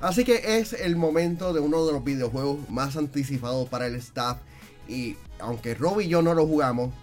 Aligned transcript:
Así 0.00 0.24
que 0.24 0.58
es 0.58 0.72
el 0.72 0.96
momento 0.96 1.52
de 1.52 1.60
uno 1.60 1.84
de 1.86 1.92
los 1.92 2.04
videojuegos 2.04 2.70
más 2.70 2.96
anticipados 2.96 3.68
para 3.68 3.86
el 3.86 3.96
staff. 3.96 4.38
Y 4.88 5.16
aunque 5.40 5.74
Rob 5.74 6.00
y 6.00 6.08
yo 6.08 6.22
no 6.22 6.34
lo 6.34 6.46
jugamos, 6.46 6.94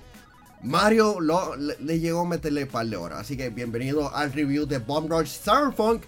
Mario 0.63 1.19
lo, 1.19 1.55
le, 1.55 1.75
le 1.79 1.99
llegó 1.99 2.21
a 2.21 2.25
meterle 2.25 2.63
un 2.63 2.69
par 2.69 2.85
de 2.87 2.95
horas. 2.95 3.19
Así 3.19 3.35
que 3.37 3.49
bienvenido 3.49 4.13
al 4.15 4.31
review 4.33 4.65
de 4.65 4.79
Bomb 4.79 5.11
Rush 5.11 5.39
Cyberpunk. 5.43 6.03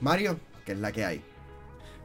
Mario, 0.00 0.38
¿qué 0.64 0.72
es 0.72 0.78
la 0.78 0.90
que 0.90 1.04
hay? 1.04 1.33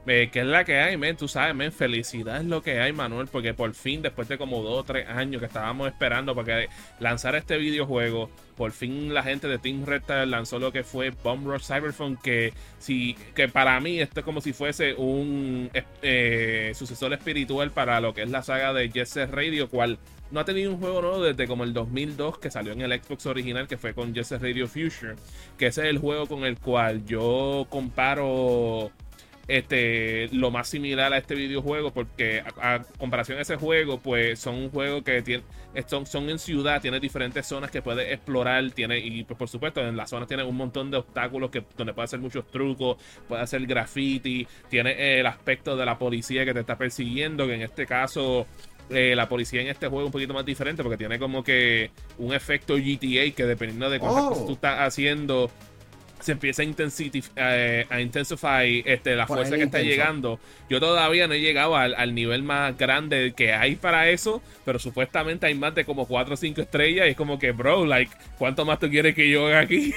Eh, 0.07 0.29
¿Qué 0.31 0.39
es 0.39 0.45
la 0.45 0.63
que 0.63 0.79
hay, 0.79 0.97
men? 0.97 1.17
Tú 1.17 1.27
sabes, 1.27 1.53
men, 1.53 1.71
felicidad 1.71 2.37
es 2.37 2.45
lo 2.45 2.61
que 2.61 2.79
hay, 2.79 2.93
Manuel, 2.93 3.27
porque 3.27 3.53
por 3.53 3.73
fin, 3.73 4.01
después 4.01 4.27
de 4.27 4.37
como 4.37 4.61
dos 4.63 4.79
o 4.79 4.83
tres 4.83 5.07
años 5.07 5.39
que 5.39 5.45
estábamos 5.45 5.87
esperando 5.87 6.33
para 6.33 6.45
que 6.45 6.69
lanzara 6.99 7.37
este 7.37 7.57
videojuego, 7.57 8.29
por 8.55 8.71
fin 8.71 9.13
la 9.13 9.23
gente 9.23 9.47
de 9.47 9.59
Team 9.59 9.85
Red 9.85 10.01
Star 10.01 10.27
lanzó 10.27 10.57
lo 10.57 10.71
que 10.71 10.83
fue 10.83 11.11
Bomb 11.11 11.47
Rush 11.47 11.63
Cyberpunk, 11.63 12.21
que, 12.21 12.53
si, 12.79 13.15
que 13.35 13.49
para 13.49 13.79
mí 13.79 13.99
esto 13.99 14.21
es 14.21 14.25
como 14.25 14.41
si 14.41 14.53
fuese 14.53 14.95
un 14.95 15.69
eh, 16.01 16.71
sucesor 16.75 17.13
espiritual 17.13 17.71
para 17.71 17.99
lo 17.99 18.13
que 18.13 18.23
es 18.23 18.29
la 18.29 18.41
saga 18.41 18.73
de 18.73 18.89
Jet 18.89 19.05
Set 19.05 19.31
Radio, 19.31 19.69
cual 19.69 19.99
no 20.31 20.39
ha 20.39 20.45
tenido 20.45 20.71
un 20.71 20.79
juego 20.79 21.01
nuevo 21.01 21.23
desde 21.23 21.47
como 21.47 21.63
el 21.63 21.73
2002 21.73 22.39
que 22.39 22.51
salió 22.51 22.73
en 22.73 22.81
el 22.81 23.01
Xbox 23.01 23.25
original 23.25 23.67
que 23.67 23.77
fue 23.77 23.93
con 23.93 24.13
Jet 24.13 24.25
Set 24.25 24.41
Radio 24.41 24.67
Future, 24.67 25.15
que 25.57 25.67
ese 25.67 25.81
es 25.81 25.87
el 25.87 25.97
juego 25.97 26.27
con 26.27 26.45
el 26.45 26.57
cual 26.57 27.05
yo 27.05 27.67
comparo 27.69 28.91
este, 29.49 30.29
lo 30.31 30.51
más 30.51 30.69
similar 30.69 31.11
a 31.11 31.17
este 31.17 31.33
videojuego, 31.33 31.91
porque 31.91 32.43
a, 32.61 32.83
comparación 32.99 33.39
a 33.39 33.41
ese 33.41 33.55
juego, 33.55 33.99
pues 33.99 34.39
son 34.39 34.53
un 34.55 34.69
juego 34.69 35.03
que 35.03 35.23
tiene, 35.23 35.43
son, 35.87 36.05
son 36.05 36.29
en 36.29 36.37
ciudad, 36.37 36.79
tiene 36.79 36.99
diferentes 36.99 37.47
zonas 37.47 37.71
que 37.71 37.81
puedes 37.81 38.13
explorar, 38.13 38.69
tiene, 38.71 38.99
y 38.99 39.23
pues, 39.23 39.39
por 39.39 39.49
supuesto 39.49 39.81
en 39.81 39.97
las 39.97 40.11
zonas 40.11 40.27
tiene 40.27 40.43
un 40.43 40.55
montón 40.55 40.91
de 40.91 40.97
obstáculos 40.97 41.49
que, 41.49 41.63
donde 41.75 41.93
puedes 41.95 42.09
hacer 42.09 42.19
muchos 42.19 42.45
trucos, 42.45 42.97
puedes 43.27 43.43
hacer 43.43 43.65
graffiti, 43.65 44.47
tiene 44.69 45.19
el 45.19 45.25
aspecto 45.25 45.75
de 45.75 45.83
la 45.83 45.97
policía 45.97 46.45
que 46.45 46.53
te 46.53 46.59
está 46.59 46.77
persiguiendo, 46.77 47.47
que 47.47 47.55
en 47.55 47.63
este 47.63 47.87
caso 47.87 48.45
eh, 48.91 49.15
la 49.15 49.27
policía 49.27 49.61
en 49.61 49.67
este 49.67 49.87
juego 49.87 50.01
es 50.01 50.05
un 50.07 50.11
poquito 50.11 50.33
más 50.35 50.45
diferente 50.45 50.83
porque 50.83 50.97
tiene 50.97 51.17
como 51.17 51.43
que 51.43 51.89
un 52.19 52.33
efecto 52.33 52.75
GTA 52.75 53.31
que 53.35 53.45
dependiendo 53.45 53.89
de 53.89 53.99
cuántas 53.99 54.23
Oh. 54.25 54.29
cosas 54.29 54.45
tú 54.45 54.53
estás 54.53 54.79
haciendo 54.79 55.49
se 56.19 56.33
empieza 56.33 56.61
a, 56.63 56.65
eh, 56.65 57.87
a 57.89 58.01
intensify 58.01 58.83
este, 58.85 59.15
la 59.15 59.25
Por 59.25 59.37
fuerza 59.37 59.55
que 59.57 59.63
está 59.63 59.79
intenso. 59.81 59.97
llegando. 60.01 60.39
Yo 60.69 60.79
todavía 60.79 61.27
no 61.27 61.33
he 61.33 61.39
llegado 61.41 61.75
al, 61.75 61.95
al 61.95 62.13
nivel 62.13 62.43
más 62.43 62.77
grande 62.77 63.33
que 63.35 63.53
hay 63.53 63.75
para 63.75 64.09
eso, 64.09 64.41
pero 64.65 64.79
supuestamente 64.79 65.47
hay 65.47 65.55
más 65.55 65.73
de 65.75 65.85
como 65.85 66.05
4 66.05 66.33
o 66.33 66.37
5 66.37 66.61
estrellas 66.61 67.07
y 67.07 67.11
es 67.11 67.15
como 67.15 67.39
que, 67.39 67.51
bro, 67.51 67.85
like, 67.85 68.11
¿cuánto 68.37 68.65
más 68.65 68.79
tú 68.79 68.89
quieres 68.89 69.15
que 69.15 69.29
yo 69.29 69.47
haga 69.47 69.61
aquí? 69.61 69.93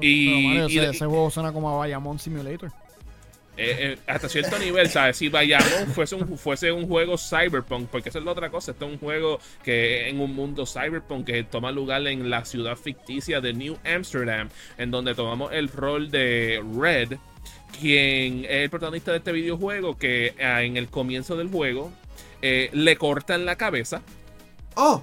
y, 0.00 0.26
Pero, 0.28 0.40
Mario, 0.48 0.68
y- 0.68 0.78
ese, 0.78 0.90
ese 0.96 1.06
juego 1.06 1.30
suena 1.30 1.52
como 1.52 1.70
a 1.70 1.76
Bayamon 1.78 2.18
Simulator. 2.18 2.70
Eh, 3.62 3.76
eh, 3.92 3.98
hasta 4.06 4.28
cierto 4.28 4.58
nivel, 4.58 4.88
¿sabes? 4.88 5.18
Si 5.18 5.28
Bayamón 5.28 5.86
fuese 5.94 6.14
un, 6.14 6.38
fuese 6.38 6.72
un 6.72 6.86
juego 6.88 7.16
cyberpunk, 7.18 7.88
porque 7.90 8.08
esa 8.08 8.18
es 8.18 8.24
la 8.24 8.32
otra 8.32 8.48
cosa, 8.50 8.72
esto 8.72 8.86
es 8.86 8.92
un 8.92 8.98
juego 8.98 9.38
que 9.62 10.08
en 10.08 10.18
un 10.20 10.34
mundo 10.34 10.64
cyberpunk 10.64 11.26
que 11.26 11.42
toma 11.44 11.70
lugar 11.70 12.06
en 12.06 12.30
la 12.30 12.44
ciudad 12.46 12.76
ficticia 12.76 13.40
de 13.40 13.52
New 13.52 13.76
Amsterdam, 13.84 14.48
en 14.78 14.90
donde 14.90 15.14
tomamos 15.14 15.52
el 15.52 15.68
rol 15.68 16.10
de 16.10 16.62
Red, 16.78 17.18
quien 17.78 18.44
es 18.46 18.50
el 18.62 18.70
protagonista 18.70 19.12
de 19.12 19.18
este 19.18 19.32
videojuego, 19.32 19.98
que 19.98 20.34
ah, 20.42 20.62
en 20.62 20.76
el 20.76 20.88
comienzo 20.88 21.36
del 21.36 21.48
juego 21.48 21.92
eh, 22.42 22.70
le 22.72 22.96
cortan 22.96 23.44
la 23.44 23.56
cabeza 23.56 24.02
¡Oh! 24.74 25.02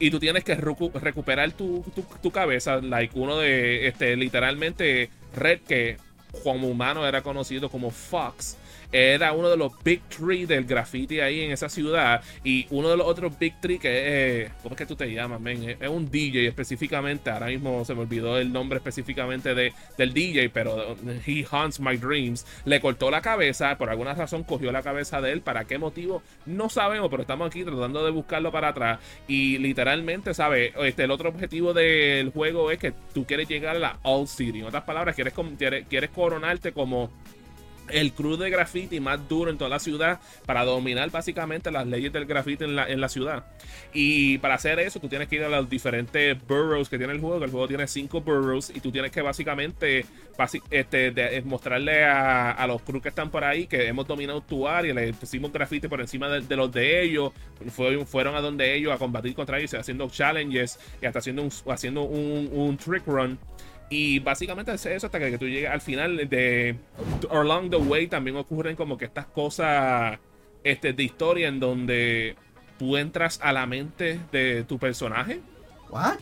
y 0.00 0.10
tú 0.10 0.18
tienes 0.18 0.44
que 0.44 0.56
recu- 0.56 0.92
recuperar 0.92 1.52
tu, 1.52 1.84
tu, 1.94 2.04
tu 2.22 2.30
cabeza, 2.30 2.76
like 2.80 3.18
uno 3.18 3.38
de, 3.38 3.86
este, 3.88 4.16
literalmente, 4.16 5.10
Red, 5.34 5.60
que 5.60 5.96
como 6.42 6.68
humano 6.68 7.06
era 7.06 7.22
conocido 7.22 7.68
como 7.68 7.90
Fox, 7.90 8.56
era 8.90 9.32
uno 9.32 9.50
de 9.50 9.56
los 9.56 9.72
Big 9.82 10.00
Three 10.08 10.46
del 10.46 10.64
graffiti 10.64 11.20
ahí 11.20 11.42
en 11.42 11.50
esa 11.50 11.68
ciudad, 11.68 12.22
y 12.42 12.66
uno 12.70 12.88
de 12.88 12.96
los 12.96 13.06
otros 13.06 13.38
Big 13.38 13.60
Three 13.60 13.78
que 13.78 14.44
es, 14.44 14.52
¿cómo 14.62 14.74
es 14.74 14.78
que 14.78 14.86
tú 14.86 14.96
te 14.96 15.12
llamas, 15.12 15.40
men? 15.40 15.76
Es, 15.80 15.88
un 15.88 16.10
DJ 16.10 16.46
específicamente, 16.46 17.30
ahora 17.30 17.46
mismo 17.46 17.84
se 17.84 17.94
me 17.94 18.02
olvidó 18.02 18.38
el 18.38 18.52
nombre 18.52 18.78
específicamente 18.78 19.54
de, 19.54 19.72
del 19.96 20.12
DJ, 20.12 20.50
pero 20.50 20.96
He 21.26 21.46
Haunts 21.50 21.80
My 21.80 21.96
Dreams, 21.96 22.46
le 22.64 22.80
cortó 22.80 23.10
la 23.10 23.20
cabeza, 23.20 23.76
por 23.76 23.90
alguna 23.90 24.14
razón 24.14 24.44
cogió 24.44 24.72
la 24.72 24.82
cabeza 24.82 25.20
de 25.20 25.32
él, 25.32 25.42
¿para 25.42 25.64
qué 25.64 25.78
motivo? 25.78 26.22
No 26.46 26.70
sabemos, 26.70 27.08
pero 27.10 27.22
estamos 27.22 27.48
aquí 27.48 27.64
tratando 27.64 28.04
de 28.04 28.10
buscarlo 28.10 28.50
para 28.52 28.68
atrás, 28.68 29.00
y 29.26 29.58
literalmente, 29.58 30.32
¿sabes? 30.32 30.72
Este, 30.82 31.04
el 31.04 31.10
otro 31.10 31.28
objetivo 31.28 31.74
del 31.74 32.30
juego 32.30 32.70
es 32.70 32.78
que 32.78 32.94
tú 33.12 33.26
quieres 33.26 33.48
llegar 33.48 33.76
a 33.76 33.78
la 33.78 33.98
All 34.02 34.26
City. 34.26 34.60
En 34.60 34.66
otras 34.66 34.84
palabras, 34.84 35.14
quieres, 35.14 35.34
quieres 35.88 36.10
coronarte 36.18 36.72
como 36.72 37.10
el 37.90 38.12
crew 38.12 38.36
de 38.36 38.50
graffiti 38.50 39.00
más 39.00 39.26
duro 39.30 39.50
en 39.50 39.56
toda 39.56 39.70
la 39.70 39.78
ciudad 39.78 40.20
para 40.44 40.62
dominar 40.66 41.10
básicamente 41.10 41.70
las 41.70 41.86
leyes 41.86 42.12
del 42.12 42.26
graffiti 42.26 42.64
en 42.64 42.76
la, 42.76 42.86
en 42.86 43.00
la 43.00 43.08
ciudad. 43.08 43.46
Y 43.94 44.36
para 44.38 44.56
hacer 44.56 44.78
eso, 44.78 45.00
tú 45.00 45.08
tienes 45.08 45.26
que 45.28 45.36
ir 45.36 45.44
a 45.44 45.48
los 45.48 45.70
diferentes 45.70 46.36
boroughs 46.46 46.90
que 46.90 46.98
tiene 46.98 47.14
el 47.14 47.20
juego. 47.20 47.42
El 47.42 47.50
juego 47.50 47.66
tiene 47.66 47.86
cinco 47.86 48.20
boroughs 48.20 48.68
y 48.76 48.80
tú 48.80 48.92
tienes 48.92 49.10
que 49.10 49.22
básicamente 49.22 50.04
este, 50.70 51.12
de- 51.12 51.40
mostrarle 51.46 52.04
a, 52.04 52.50
a 52.50 52.66
los 52.66 52.82
crew 52.82 53.00
que 53.00 53.08
están 53.08 53.30
por 53.30 53.42
ahí 53.42 53.66
que 53.66 53.86
hemos 53.86 54.06
dominado 54.06 54.42
tu 54.42 54.68
área. 54.68 54.92
Le 54.92 55.14
pusimos 55.14 55.50
graffiti 55.50 55.88
por 55.88 56.02
encima 56.02 56.28
de, 56.28 56.56
los 56.56 56.70
de 56.70 57.02
ellos. 57.02 57.32
Fue- 57.70 58.04
fueron 58.04 58.34
a 58.36 58.42
donde 58.42 58.74
ellos 58.74 58.92
a 58.92 58.98
combatir 58.98 59.34
contra 59.34 59.58
ellos, 59.58 59.72
haciendo 59.72 60.10
challenges 60.10 60.78
y 61.00 61.06
hasta 61.06 61.20
haciendo 61.20 61.40
un, 61.42 61.50
haciendo 61.72 62.02
un, 62.02 62.50
un 62.52 62.76
trick 62.76 63.06
run. 63.06 63.38
Y 63.90 64.18
básicamente 64.18 64.72
es 64.72 64.84
eso 64.86 65.06
hasta 65.06 65.18
que, 65.18 65.38
tú 65.38 65.46
llegas 65.48 65.72
al 65.72 65.80
final 65.80 66.16
de 66.28 66.76
Along 67.30 67.70
the 67.70 67.76
Way 67.76 68.08
también 68.08 68.36
ocurren 68.36 68.76
como 68.76 68.98
que 68.98 69.06
estas 69.06 69.26
cosas 69.26 70.18
este, 70.62 70.92
de 70.92 71.02
historia 71.02 71.48
en 71.48 71.58
donde 71.58 72.36
tú 72.78 72.96
entras 72.96 73.40
a 73.42 73.52
la 73.52 73.66
mente 73.66 74.20
de 74.30 74.64
tu 74.64 74.78
personaje 74.78 75.40
¿What? 75.90 76.18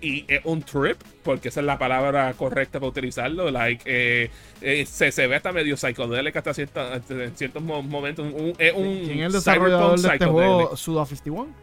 y 0.00 0.24
es 0.26 0.40
un 0.44 0.60
trip, 0.62 0.96
porque 1.22 1.48
esa 1.50 1.60
es 1.60 1.66
la 1.66 1.78
palabra 1.78 2.32
correcta 2.34 2.80
para 2.80 2.90
utilizarlo. 2.90 3.48
Like, 3.52 3.84
eh, 3.86 4.30
eh, 4.60 4.84
se, 4.84 5.12
se 5.12 5.28
ve 5.28 5.36
hasta 5.36 5.52
medio 5.52 5.76
psicodélica 5.76 6.40
hasta 6.40 6.52
cierta- 6.52 7.00
en 7.08 7.36
ciertos 7.36 7.62
mo- 7.62 7.84
momentos. 7.84 8.26
Un- 8.34 8.52
es 8.58 8.72
un 8.74 8.98
¿Quién 9.04 9.20
es 9.20 9.26
el 9.26 9.32
desarrollador 9.32 10.00
de 10.00 10.08
este 10.08 10.26
juego? 10.26 10.76
Suda 10.76 11.06
51. 11.06 11.54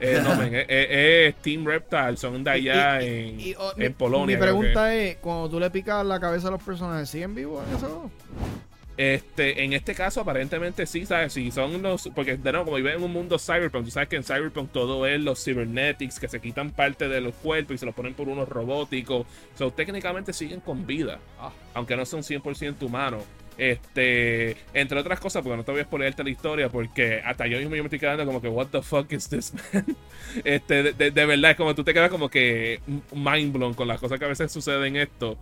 Eh, 0.00 0.20
no, 0.24 0.34
men, 0.36 0.54
es, 0.54 0.66
es- 0.68 0.88
es 0.90 1.34
Team 1.42 1.64
Reptile, 1.66 2.16
son 2.16 2.42
de 2.42 2.50
allá 2.50 3.02
Y- 3.02 3.04
y- 3.04 3.08
en, 3.30 3.40
y- 3.40 3.54
oh, 3.58 3.72
en 3.76 3.78
mi- 3.78 3.88
Polonia. 3.90 4.26
Mi 4.26 4.32
que. 4.34 4.38
pregunta 4.38 4.94
es: 4.94 5.16
cuando 5.18 5.48
tú 5.50 5.60
le 5.60 5.70
picas 5.70 6.04
la 6.06 6.18
cabeza 6.18 6.48
a 6.48 6.50
los 6.52 6.62
personajes, 6.62 7.08
¿siguen 7.10 7.34
vivos 7.34 7.62
en 7.68 7.76
ese 7.76 7.86
juego? 7.86 8.10
Este, 8.96 9.64
en 9.64 9.72
este 9.72 9.94
caso, 9.94 10.20
aparentemente 10.20 10.84
sí, 10.84 11.06
¿sabes? 11.06 11.32
Sí, 11.32 11.50
son 11.50 11.80
los. 11.80 12.10
Porque, 12.14 12.36
de 12.36 12.52
nuevo, 12.52 12.66
como 12.66 12.76
viven 12.76 12.96
en 12.96 13.02
un 13.02 13.12
mundo 13.12 13.38
cyberpunk, 13.38 13.86
tú 13.86 13.90
sabes 13.90 14.10
que 14.10 14.16
en 14.16 14.24
cyberpunk 14.24 14.70
todo 14.72 15.06
es 15.06 15.18
los 15.20 15.42
cybernetics 15.42 16.20
que 16.20 16.28
se 16.28 16.38
quitan 16.38 16.70
parte 16.70 17.08
de 17.08 17.22
los 17.22 17.34
cuerpos 17.36 17.76
y 17.76 17.78
se 17.78 17.86
los 17.86 17.94
ponen 17.94 18.12
por 18.12 18.28
unos 18.28 18.46
robóticos. 18.48 19.26
So, 19.56 19.70
técnicamente 19.70 20.34
siguen 20.34 20.60
con 20.60 20.86
vida, 20.86 21.18
aunque 21.72 21.96
no 21.96 22.04
son 22.04 22.20
100% 22.22 22.82
humanos. 22.82 23.22
Este, 23.60 24.56
entre 24.72 24.98
otras 24.98 25.20
cosas, 25.20 25.42
porque 25.42 25.58
no 25.58 25.64
te 25.64 25.70
voy 25.72 25.82
a 25.82 25.84
spoilearte 25.84 26.24
la 26.24 26.30
historia, 26.30 26.68
porque 26.70 27.20
hasta 27.22 27.46
yo 27.46 27.58
mismo 27.58 27.76
yo 27.76 27.82
me 27.82 27.88
estoy 27.88 27.98
quedando 27.98 28.24
como 28.24 28.40
que, 28.40 28.48
what 28.48 28.68
the 28.68 28.80
fuck 28.80 29.12
is 29.12 29.28
this, 29.28 29.52
man? 29.74 29.84
Este, 30.44 30.82
de, 30.82 30.92
de- 30.94 31.10
de 31.10 31.26
verdad, 31.26 31.50
es 31.50 31.56
como 31.58 31.74
tú 31.74 31.84
te 31.84 31.92
quedas 31.92 32.08
como 32.10 32.30
que 32.30 32.80
mind 33.12 33.52
blown 33.52 33.74
con 33.74 33.86
las 33.86 34.00
cosas 34.00 34.18
que 34.18 34.24
a 34.24 34.28
veces 34.28 34.50
suceden 34.50 34.96
en 34.96 35.02
esto. 35.02 35.36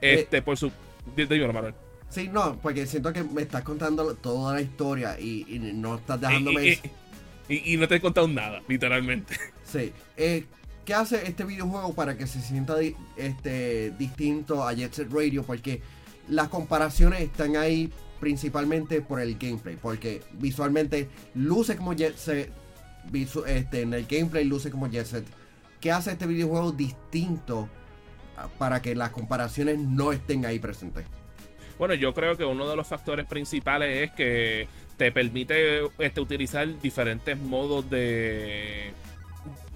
Este, 0.00 0.40
por 0.40 0.56
su. 0.56 0.68
dí- 1.14 1.26
Dímelo, 1.26 1.52
Manuel. 1.52 1.74
Sí, 2.08 2.28
no, 2.32 2.58
porque 2.62 2.86
siento 2.86 3.12
que 3.12 3.22
me 3.22 3.42
estás 3.42 3.62
contando 3.64 4.14
toda 4.14 4.54
la 4.54 4.62
historia 4.62 5.20
y, 5.20 5.44
y 5.46 5.58
no 5.58 5.96
estás 5.96 6.18
dejándome... 6.20 6.64
Y, 6.64 6.68
y- 7.50 7.54
y- 7.54 7.74
y 7.74 7.76
no 7.76 7.86
te 7.86 7.96
he 7.96 8.00
contado 8.00 8.26
nada, 8.28 8.62
literalmente. 8.66 9.36
Sí. 9.70 9.92
Eh, 10.16 10.46
¿Qué 10.86 10.94
hace 10.94 11.26
este 11.28 11.44
videojuego 11.44 11.94
para 11.94 12.16
que 12.16 12.26
se 12.26 12.40
sienta 12.40 12.78
di- 12.78 12.96
este, 13.18 13.90
distinto 13.98 14.66
a 14.66 14.72
Jet 14.72 14.94
Set 14.94 15.08
Radio? 15.12 15.42
Porque 15.42 15.82
las 16.28 16.48
comparaciones 16.48 17.20
están 17.20 17.56
ahí 17.56 17.90
principalmente 18.20 19.00
por 19.00 19.20
el 19.20 19.38
gameplay. 19.38 19.76
Porque 19.80 20.22
visualmente 20.32 21.08
luce 21.34 21.76
como 21.76 21.92
Jet 21.92 22.16
Set. 22.16 22.52
este, 23.46 23.82
en 23.82 23.94
el 23.94 24.06
gameplay 24.06 24.44
luce 24.44 24.70
como 24.70 24.88
Jet 24.88 25.06
Set. 25.06 25.24
¿Qué 25.80 25.92
hace 25.92 26.12
este 26.12 26.26
videojuego 26.26 26.72
distinto 26.72 27.68
ah, 28.36 28.48
para 28.58 28.82
que 28.82 28.94
las 28.94 29.10
comparaciones 29.10 29.78
no 29.78 30.12
estén 30.12 30.44
ahí 30.44 30.58
presentes? 30.58 31.06
Bueno, 31.78 31.94
yo 31.94 32.12
creo 32.12 32.36
que 32.36 32.44
uno 32.44 32.68
de 32.68 32.74
los 32.74 32.88
factores 32.88 33.26
principales 33.26 34.08
es 34.08 34.16
que 34.16 34.66
te 34.96 35.12
permite 35.12 35.84
este, 35.98 36.20
utilizar 36.20 36.80
diferentes 36.80 37.38
modos 37.38 37.88
de 37.88 38.92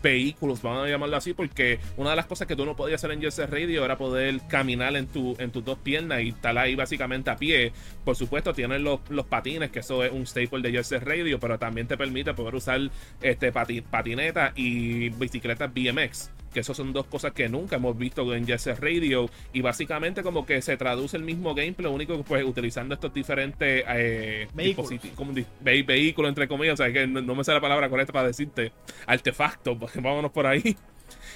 vehículos, 0.03 0.61
vamos 0.63 0.87
a 0.87 0.89
llamarlo 0.89 1.17
así, 1.17 1.33
porque 1.33 1.79
una 1.97 2.11
de 2.11 2.17
las 2.17 2.27
cosas 2.27 2.47
que 2.49 2.57
tú 2.57 2.65
no 2.67 2.75
podías 2.77 3.01
hacer 3.01 3.13
en 3.13 3.21
Jersey 3.21 3.47
Radio 3.47 3.85
era 3.85 3.97
poder 3.97 4.41
caminar 4.49 4.97
en, 4.97 5.07
tu, 5.07 5.37
en 5.39 5.51
tus 5.51 5.65
dos 5.65 5.79
piernas 5.79 6.23
y 6.23 6.31
estar 6.31 6.57
ahí 6.59 6.75
básicamente 6.75 7.31
a 7.31 7.37
pie. 7.37 7.73
Por 8.05 8.17
supuesto, 8.17 8.53
tienes 8.53 8.81
los, 8.81 9.01
los 9.09 9.27
patines, 9.27 9.71
que 9.71 9.79
eso 9.81 10.03
es 10.05 10.13
un 10.13 10.27
staple 10.27 10.61
de 10.63 10.73
Jersey 10.73 10.99
Radio, 10.99 11.39
pero 11.39 11.59
también 11.59 11.87
te 11.87 11.97
permite 11.97 12.35
poder 12.35 12.55
usar 12.55 12.81
este 13.21 13.53
pati- 13.53 13.83
patineta 13.83 14.53
y 14.57 15.11
bicicletas 15.11 15.73
BMX. 15.73 16.31
Que 16.53 16.61
esos 16.61 16.77
son 16.77 16.93
dos 16.93 17.07
cosas 17.07 17.33
que 17.33 17.49
nunca 17.49 17.77
hemos 17.77 17.97
visto 17.97 18.35
en 18.35 18.47
Jet 18.47 18.59
Set 18.59 18.79
Radio. 18.79 19.29
Y 19.53 19.61
básicamente 19.61 20.23
como 20.23 20.47
que 20.47 20.61
se 20.63 20.77
traduce 20.77 21.17
el 21.17 21.25
mismo 21.25 21.55
gameplay, 21.55 21.85
lo 21.85 21.93
único 21.93 22.17
que 22.17 22.23
pues 22.23 22.45
utilizando 22.45 22.95
estos 22.95 23.13
diferentes 23.13 23.85
eh, 23.89 24.49
Vehículos. 24.55 24.93
como 25.15 26.29
entre 26.29 26.49
comillas, 26.49 26.75
o 26.75 26.85
sea 26.85 26.93
que 26.93 27.07
no, 27.07 27.21
no 27.21 27.35
me 27.35 27.45
sé 27.45 27.53
la 27.53 27.61
palabra 27.61 27.89
correcta 27.89 28.13
para 28.13 28.29
decirte 28.29 28.73
artefactos, 29.07 29.77
pues 29.79 29.93
vámonos 30.03 30.31
por 30.31 30.47
ahí. 30.47 30.77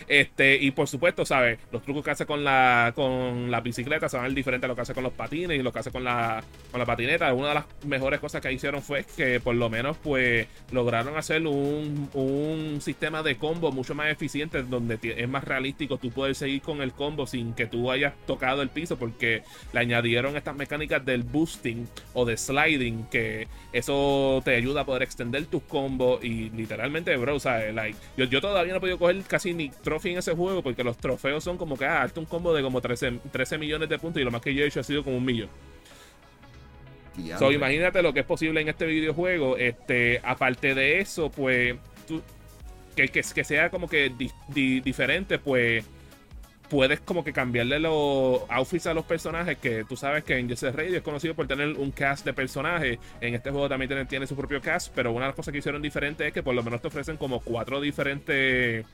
Este, 0.09 0.57
y 0.57 0.71
por 0.71 0.89
supuesto, 0.89 1.25
¿sabes? 1.25 1.59
Los 1.73 1.83
trucos 1.83 2.05
que 2.05 2.11
hace 2.11 2.27
con 2.27 2.45
la 2.45 2.93
con 2.95 3.51
la 3.51 3.61
bicicleta 3.61 4.09
son 4.09 4.35
diferentes 4.35 4.67
a 4.67 4.69
lo 4.69 4.75
que 4.75 4.83
hace 4.83 4.95
con 4.95 5.03
los 5.05 5.13
patines 5.13 5.59
y 5.59 5.63
lo 5.63 5.73
que 5.73 5.79
hace 5.79 5.91
con 5.91 6.05
la, 6.05 6.43
con 6.71 6.81
la 6.81 6.87
patineta. 6.87 7.33
Una 7.35 7.49
de 7.49 7.55
las 7.55 7.65
mejores 7.85 8.21
cosas 8.21 8.41
que 8.41 8.53
hicieron 8.53 8.83
fue 8.83 9.05
que 9.17 9.41
por 9.41 9.55
lo 9.55 9.71
menos 9.71 9.97
pues 9.99 10.47
lograron 10.73 11.17
hacer 11.17 11.47
un, 11.47 12.09
un 12.15 12.81
sistema 12.81 13.23
de 13.23 13.37
combo 13.37 13.73
mucho 13.73 13.95
más 13.95 14.11
eficiente 14.11 14.63
donde 14.63 14.99
es 15.03 15.29
más 15.29 15.45
realístico 15.45 15.99
tú 15.99 16.11
poder 16.11 16.35
seguir 16.35 16.63
con 16.63 16.83
el 16.83 16.93
combo 16.93 17.27
sin 17.27 17.55
que 17.55 17.67
tú 17.67 17.91
hayas 17.91 18.15
tocado 18.27 18.63
el 18.63 18.69
piso 18.69 18.97
porque 18.99 19.43
le 19.73 19.81
añadieron 19.81 20.37
estas 20.37 20.57
mecánicas 20.57 21.05
del 21.05 21.23
boosting 21.23 21.89
o 22.15 22.25
de 22.25 22.37
sliding 22.37 23.07
que 23.11 23.49
eso 23.73 24.41
te 24.45 24.57
ayuda 24.57 24.83
a 24.83 24.87
poder 24.87 25.03
extender 25.03 25.47
tus 25.47 25.63
combos 25.63 26.23
y 26.25 26.51
literalmente, 26.51 27.17
bro, 27.17 27.39
¿sabes? 27.39 27.75
Like, 27.75 27.99
yo, 28.17 28.25
yo 28.25 28.41
todavía 28.41 28.73
no 28.73 28.79
he 28.79 28.81
podido 28.81 28.99
coger 28.99 29.23
casi 29.23 29.55
ni 29.55 29.66
trophy 29.83 30.11
en 30.11 30.19
ese 30.19 30.35
juego 30.35 30.63
porque 30.63 30.83
los 30.85 30.97
trofeos 30.97 31.43
son 31.45 31.57
como 31.59 31.77
que, 31.77 31.85
ah, 31.85 32.03
hazte 32.03 32.21
un 32.21 32.27
combo 32.27 32.53
de 32.55 32.63
como 32.63 32.81
13, 32.81 33.21
13 33.33 33.59
millones 33.59 33.89
de 33.89 33.99
puntos 33.99 34.21
y 34.21 34.25
lo 34.25 34.31
más 34.31 34.41
que 34.43 34.55
yo 34.55 34.65
he 34.65 34.67
hecho 34.69 34.81
ha 34.81 34.85
sido 34.85 35.03
como 35.05 35.17
un 35.17 35.25
millón. 35.25 35.49
So, 37.39 37.51
imagínate 37.51 38.03
lo 38.03 38.13
que 38.13 38.21
es 38.21 38.27
posible 38.27 38.61
en 38.61 38.69
este 38.69 38.85
videojuego. 38.87 39.57
Este, 39.57 40.21
aparte 40.23 40.75
de 40.75 41.01
eso, 41.01 41.31
pues, 41.31 41.77
tú- 42.07 42.23
que, 42.95 43.09
que, 43.09 43.23
que 43.23 43.45
sea 43.45 43.71
como 43.71 43.89
que 43.89 44.11
di- 44.11 44.31
di- 44.49 44.81
diferente, 44.81 45.39
pues, 45.39 45.85
puedes 46.69 47.01
como 47.01 47.23
que 47.25 47.33
cambiarle 47.33 47.79
los 47.79 48.43
outfits 48.51 48.87
a 48.89 48.93
los 48.93 49.05
personajes. 49.07 49.57
Que 49.57 49.85
tú 49.85 49.97
sabes 49.97 50.25
que 50.25 50.37
en 50.37 50.49
Jesse 50.49 50.75
Radio 50.75 50.97
es 50.99 51.03
conocido 51.03 51.35
por 51.35 51.47
tener 51.47 51.69
un 51.69 51.91
cast 51.91 52.25
de 52.27 52.35
personajes. 52.35 52.99
En 53.23 53.35
este 53.35 53.51
juego 53.51 53.67
también 53.69 53.89
tiene, 53.89 54.05
tiene 54.05 54.27
su 54.27 54.37
propio 54.37 54.61
cast, 54.61 54.93
pero 54.95 55.11
una 55.13 55.23
de 55.23 55.29
las 55.29 55.37
cosas 55.37 55.53
que 55.53 55.59
hicieron 55.59 55.81
diferente 55.81 56.27
es 56.27 56.35
que 56.35 56.43
por 56.43 56.55
lo 56.55 56.63
menos 56.63 56.83
te 56.83 56.89
ofrecen 56.89 57.17
como 57.17 57.41
cuatro 57.41 57.81
diferentes 57.81 58.85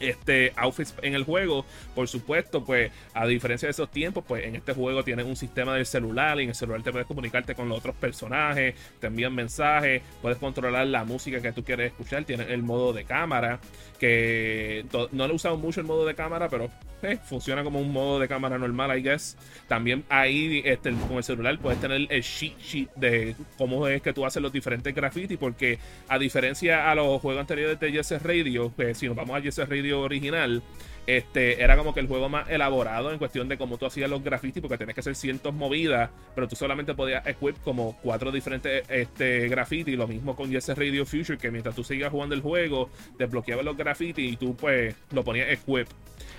este 0.00 0.52
outfits 0.56 0.94
en 1.02 1.14
el 1.14 1.24
juego. 1.24 1.64
Por 1.94 2.08
supuesto, 2.08 2.64
pues 2.64 2.90
a 3.14 3.26
diferencia 3.26 3.66
de 3.66 3.72
esos 3.72 3.90
tiempos, 3.90 4.24
pues 4.26 4.44
en 4.44 4.56
este 4.56 4.72
juego 4.72 5.02
tienes 5.04 5.26
un 5.26 5.36
sistema 5.36 5.74
del 5.74 5.86
celular 5.86 6.38
y 6.40 6.44
en 6.44 6.48
el 6.50 6.54
celular 6.54 6.82
te 6.82 6.92
puedes 6.92 7.06
comunicarte 7.06 7.54
con 7.54 7.68
los 7.68 7.78
otros 7.78 7.96
personajes, 7.96 8.74
te 9.00 9.06
envían 9.06 9.34
mensajes, 9.34 10.02
puedes 10.22 10.38
controlar 10.38 10.86
la 10.86 11.04
música 11.04 11.40
que 11.40 11.52
tú 11.52 11.64
quieres 11.64 11.92
escuchar, 11.92 12.24
tienes 12.24 12.50
el 12.50 12.62
modo 12.62 12.92
de 12.92 13.04
cámara, 13.04 13.60
que 13.98 14.84
no 14.92 15.26
lo 15.26 15.32
he 15.32 15.36
usado 15.36 15.56
mucho 15.56 15.80
el 15.80 15.86
modo 15.86 16.06
de 16.06 16.14
cámara, 16.14 16.48
pero 16.48 16.70
eh, 17.02 17.18
funciona 17.22 17.62
como 17.64 17.80
un 17.80 17.92
modo 17.92 18.18
de 18.18 18.28
cámara 18.28 18.58
normal, 18.58 18.98
I 18.98 19.02
guess. 19.02 19.36
También 19.66 20.04
ahí 20.08 20.62
este, 20.64 20.92
con 20.92 21.16
el 21.18 21.24
celular 21.24 21.58
puedes 21.58 21.80
tener 21.80 22.06
el 22.10 22.22
sheet 22.22 22.58
sheet 22.58 22.90
de 22.96 23.36
cómo 23.56 23.86
es 23.86 24.02
que 24.02 24.12
tú 24.12 24.24
haces 24.24 24.42
los 24.42 24.52
diferentes 24.52 24.94
graffiti, 24.94 25.36
porque 25.36 25.78
a 26.08 26.18
diferencia 26.18 26.90
a 26.90 26.94
los 26.94 27.20
juegos 27.20 27.40
anteriores 27.40 27.78
de 27.80 27.92
Jesse 27.92 28.22
Radio, 28.22 28.72
pues 28.74 28.98
si 28.98 29.06
nos 29.06 29.16
vamos 29.16 29.36
a 29.36 29.40
Jesse 29.40 29.68
Radio 29.68 30.00
original, 30.00 30.62
este 31.08 31.62
era 31.62 31.74
como 31.78 31.94
que 31.94 32.00
el 32.00 32.06
juego 32.06 32.28
más 32.28 32.50
elaborado 32.50 33.10
en 33.10 33.18
cuestión 33.18 33.48
de 33.48 33.56
cómo 33.56 33.78
tú 33.78 33.86
hacías 33.86 34.10
los 34.10 34.22
graffiti, 34.22 34.60
porque 34.60 34.76
tenías 34.76 34.94
que 34.94 35.00
hacer 35.00 35.14
cientos 35.14 35.54
movidas, 35.54 36.10
pero 36.34 36.46
tú 36.46 36.54
solamente 36.54 36.94
podías 36.94 37.26
equip 37.26 37.56
como 37.62 37.96
cuatro 38.02 38.30
diferentes 38.30 38.84
este, 38.90 39.48
graffiti. 39.48 39.96
Lo 39.96 40.06
mismo 40.06 40.36
con 40.36 40.50
Jesse 40.50 40.76
Radio 40.76 41.06
Future, 41.06 41.38
que 41.38 41.50
mientras 41.50 41.74
tú 41.74 41.82
seguías 41.82 42.10
jugando 42.10 42.34
el 42.34 42.42
juego, 42.42 42.90
desbloqueabas 43.18 43.64
los 43.64 43.76
graffiti 43.76 44.28
y 44.28 44.36
tú 44.36 44.54
pues 44.54 44.94
lo 45.12 45.24
ponías 45.24 45.48
equip. 45.50 45.88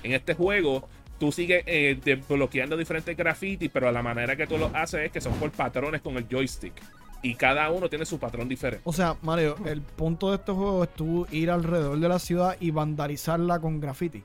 En 0.03 0.13
este 0.13 0.33
juego, 0.33 0.87
tú 1.19 1.31
sigues 1.31 1.63
eh, 1.65 1.99
desbloqueando 2.03 2.77
diferentes 2.77 3.15
graffiti, 3.17 3.69
pero 3.69 3.91
la 3.91 4.01
manera 4.01 4.35
que 4.35 4.47
tú 4.47 4.57
lo 4.57 4.71
haces 4.73 5.05
es 5.07 5.11
que 5.11 5.21
son 5.21 5.33
por 5.33 5.51
patrones 5.51 6.01
con 6.01 6.15
el 6.17 6.27
joystick. 6.29 6.73
Y 7.21 7.35
cada 7.35 7.69
uno 7.69 7.89
tiene 7.89 8.05
su 8.05 8.17
patrón 8.17 8.47
diferente. 8.47 8.81
O 8.85 8.93
sea, 8.93 9.17
Mario, 9.21 9.57
el 9.65 9.81
punto 9.81 10.29
de 10.29 10.37
este 10.37 10.53
juego 10.53 10.83
es 10.85 10.93
tú 10.95 11.27
ir 11.31 11.51
alrededor 11.51 11.99
de 11.99 12.07
la 12.07 12.17
ciudad 12.19 12.55
y 12.61 12.71
vandalizarla 12.71 13.59
con 13.59 13.81
graffiti. 13.81 14.23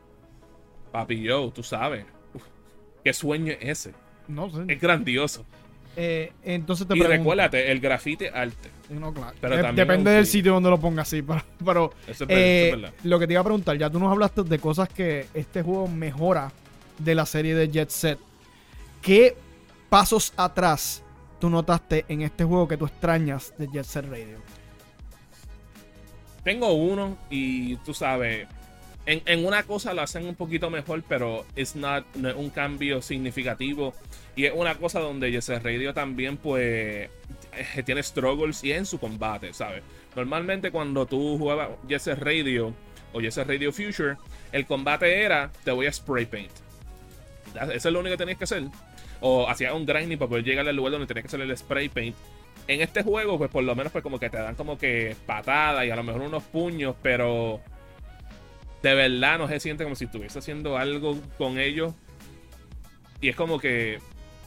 Papi, 0.93 1.21
yo, 1.23 1.51
tú 1.51 1.65
sabes. 1.65 2.07
Uf, 2.35 2.43
¿Qué 3.03 3.13
sueño 3.13 3.53
es 3.53 3.87
ese? 3.87 3.95
No 4.29 4.49
sé. 4.49 4.65
Es 4.69 4.81
grandioso. 4.81 5.45
Eh, 5.97 6.33
entonces 6.45 6.87
te 6.87 6.95
Y 6.97 7.01
pregunto. 7.01 7.19
recuérdate, 7.19 7.73
el 7.73 7.81
grafite 7.81 8.31
arte. 8.31 8.71
No, 8.91 9.13
claro. 9.15 9.35
Pero 9.41 9.55
Eh, 9.59 9.63
también 9.63 9.89
depende 9.89 10.11
del 10.11 10.27
sitio 10.27 10.53
donde 10.53 10.71
lo 10.71 10.79
pongas, 10.79 11.09
sí. 11.09 11.23
Pero, 11.27 11.43
pero, 11.65 11.93
Eso 12.07 12.25
es 12.25 12.29
verdad, 12.29 12.39
eh, 12.39 12.67
eso 12.69 12.77
es 12.77 12.83
verdad. 12.83 12.95
lo 13.05 13.19
que 13.19 13.27
te 13.27 13.33
iba 13.33 13.41
a 13.41 13.45
preguntar, 13.45 13.79
ya 13.79 13.89
tú 13.91 13.99
nos 13.99 14.11
hablaste 14.13 14.43
de 14.43 14.59
cosas 14.59 14.89
que 14.89 15.27
este 15.35 15.63
juego 15.63 15.89
mejora 15.89 16.53
de 16.99 17.15
la 17.15 17.27
serie 17.27 17.55
de 17.55 17.69
Jet 17.71 17.91
Set. 17.91 18.19
¿Qué 19.03 19.37
pasos 19.89 20.33
atrás 20.37 21.03
tú 21.41 21.49
notaste 21.51 22.05
en 22.09 22.23
este 22.23 22.45
juego 22.45 22.69
que 22.69 22.77
tú 22.77 22.87
extrañas 22.87 23.55
de 23.59 23.69
Jet 23.73 23.85
Set 23.85 24.05
Radio? 24.09 24.39
Tengo 26.43 26.73
uno 26.75 27.17
y 27.31 27.77
tú 27.79 27.95
sabes, 27.95 28.47
en, 29.07 29.23
en 29.25 29.47
una 29.47 29.63
cosa 29.63 29.95
lo 29.95 30.03
hacen 30.03 30.27
un 30.27 30.35
poquito 30.35 30.69
mejor, 30.69 31.03
pero 31.09 31.47
it's 31.57 31.75
not, 31.75 32.05
no 32.17 32.29
es 32.29 32.37
un 32.37 32.51
cambio 32.51 33.01
significativo. 33.01 33.95
Y 34.37 34.45
es 34.47 34.53
una 34.55 34.75
cosa 34.75 35.01
donde 35.01 35.31
Jesse 35.31 35.63
Radio 35.63 35.95
también, 35.95 36.37
pues, 36.37 37.09
tiene 37.85 38.03
struggles 38.03 38.63
y 38.65 38.73
en 38.73 38.87
su 38.87 38.99
combate, 38.99 39.53
¿sabes? 39.53 39.83
Normalmente 40.15 40.71
cuando 40.71 41.07
tú 41.07 41.39
jugabas 41.39 41.71
Jesse 41.89 42.19
Radio 42.19 42.75
o 43.13 43.21
Jesse 43.21 43.47
Radio 43.47 43.73
Future, 43.73 44.17
el 44.53 44.67
combate 44.67 45.23
era, 45.23 45.51
te 45.65 45.71
voy 45.71 45.87
a 45.87 45.93
spray 45.93 46.27
paint. 46.27 46.51
Eso 47.55 47.89
es 47.89 47.93
lo 47.93 48.01
único 48.01 48.15
que 48.15 48.19
tenías 48.19 48.39
que 48.39 48.45
hacer. 48.45 48.65
O 49.21 49.49
hacías 49.49 49.73
un 49.73 49.87
grinding 49.87 50.19
para 50.19 50.29
poder 50.29 50.45
llegar 50.45 50.69
al 50.69 50.77
lugar 50.77 50.93
donde 50.93 51.07
tenías 51.07 51.23
que 51.23 51.29
hacer 51.29 51.41
el 51.41 51.57
spray 51.57 51.89
paint. 51.89 52.17
En 52.67 52.81
este 52.81 53.03
juego, 53.03 53.39
pues 53.39 53.51
por 53.51 53.63
lo 53.63 53.75
menos 53.75 53.93
pues 53.93 54.03
como 54.03 54.19
que 54.19 54.31
te 54.31 54.39
dan 54.39 54.55
como 54.55 54.79
que 54.79 55.17
patadas 55.27 55.85
y 55.87 55.91
a 55.91 55.97
lo 55.97 56.03
mejor 56.03 56.23
unos 56.23 56.43
puños, 56.45 56.97
pero 57.03 57.61
de 58.83 58.95
verdad 58.95 59.39
no 59.39 59.49
se 59.49 59.61
siente 59.61 59.85
como 59.85 59.97
si 59.97 60.05
estuviese 60.07 60.39
haciendo 60.39 60.77
algo 60.77 61.19
con 61.39 61.59
ellos. 61.59 61.95
Y 63.21 63.29
es 63.29 63.37
como 63.37 63.59
que 63.59 63.99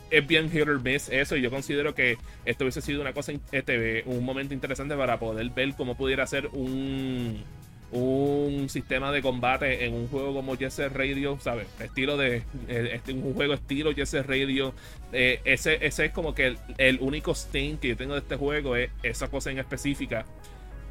es 0.09 0.27
bien 0.27 0.49
hit 0.51 0.67
or 0.67 0.81
miss 0.81 1.09
eso. 1.09 1.35
Y 1.35 1.41
yo 1.41 1.49
considero 1.49 1.95
que 1.95 2.17
esto 2.45 2.63
hubiese 2.63 2.81
sido 2.81 3.01
una 3.01 3.13
cosa, 3.13 3.33
este, 3.51 4.03
un 4.05 4.23
momento 4.23 4.53
interesante 4.53 4.95
para 4.95 5.19
poder 5.19 5.49
ver 5.51 5.73
cómo 5.75 5.95
pudiera 5.95 6.25
ser 6.27 6.47
un, 6.53 7.43
un 7.91 8.69
sistema 8.69 9.11
de 9.11 9.21
combate 9.21 9.85
en 9.85 9.93
un 9.93 10.07
juego 10.07 10.33
como 10.33 10.55
Jesse 10.57 10.91
Radio, 10.93 11.37
¿sabes? 11.41 11.67
Estilo 11.79 12.17
de. 12.17 12.37
eh, 12.67 12.91
este, 12.93 13.13
un 13.13 13.33
juego 13.33 13.53
estilo 13.53 13.93
Jesse 13.93 14.25
Radio. 14.25 14.73
Eh, 15.13 15.39
ese, 15.45 15.85
ese 15.85 16.05
es 16.05 16.11
como 16.11 16.33
que 16.35 16.47
el, 16.47 16.57
el 16.77 16.97
único 17.01 17.33
stain 17.33 17.77
que 17.77 17.89
yo 17.89 17.97
tengo 17.97 18.13
de 18.13 18.19
este 18.19 18.35
juego 18.35 18.75
es 18.75 18.89
esa 19.03 19.29
cosa 19.29 19.51
en 19.51 19.59
específica. 19.59 20.25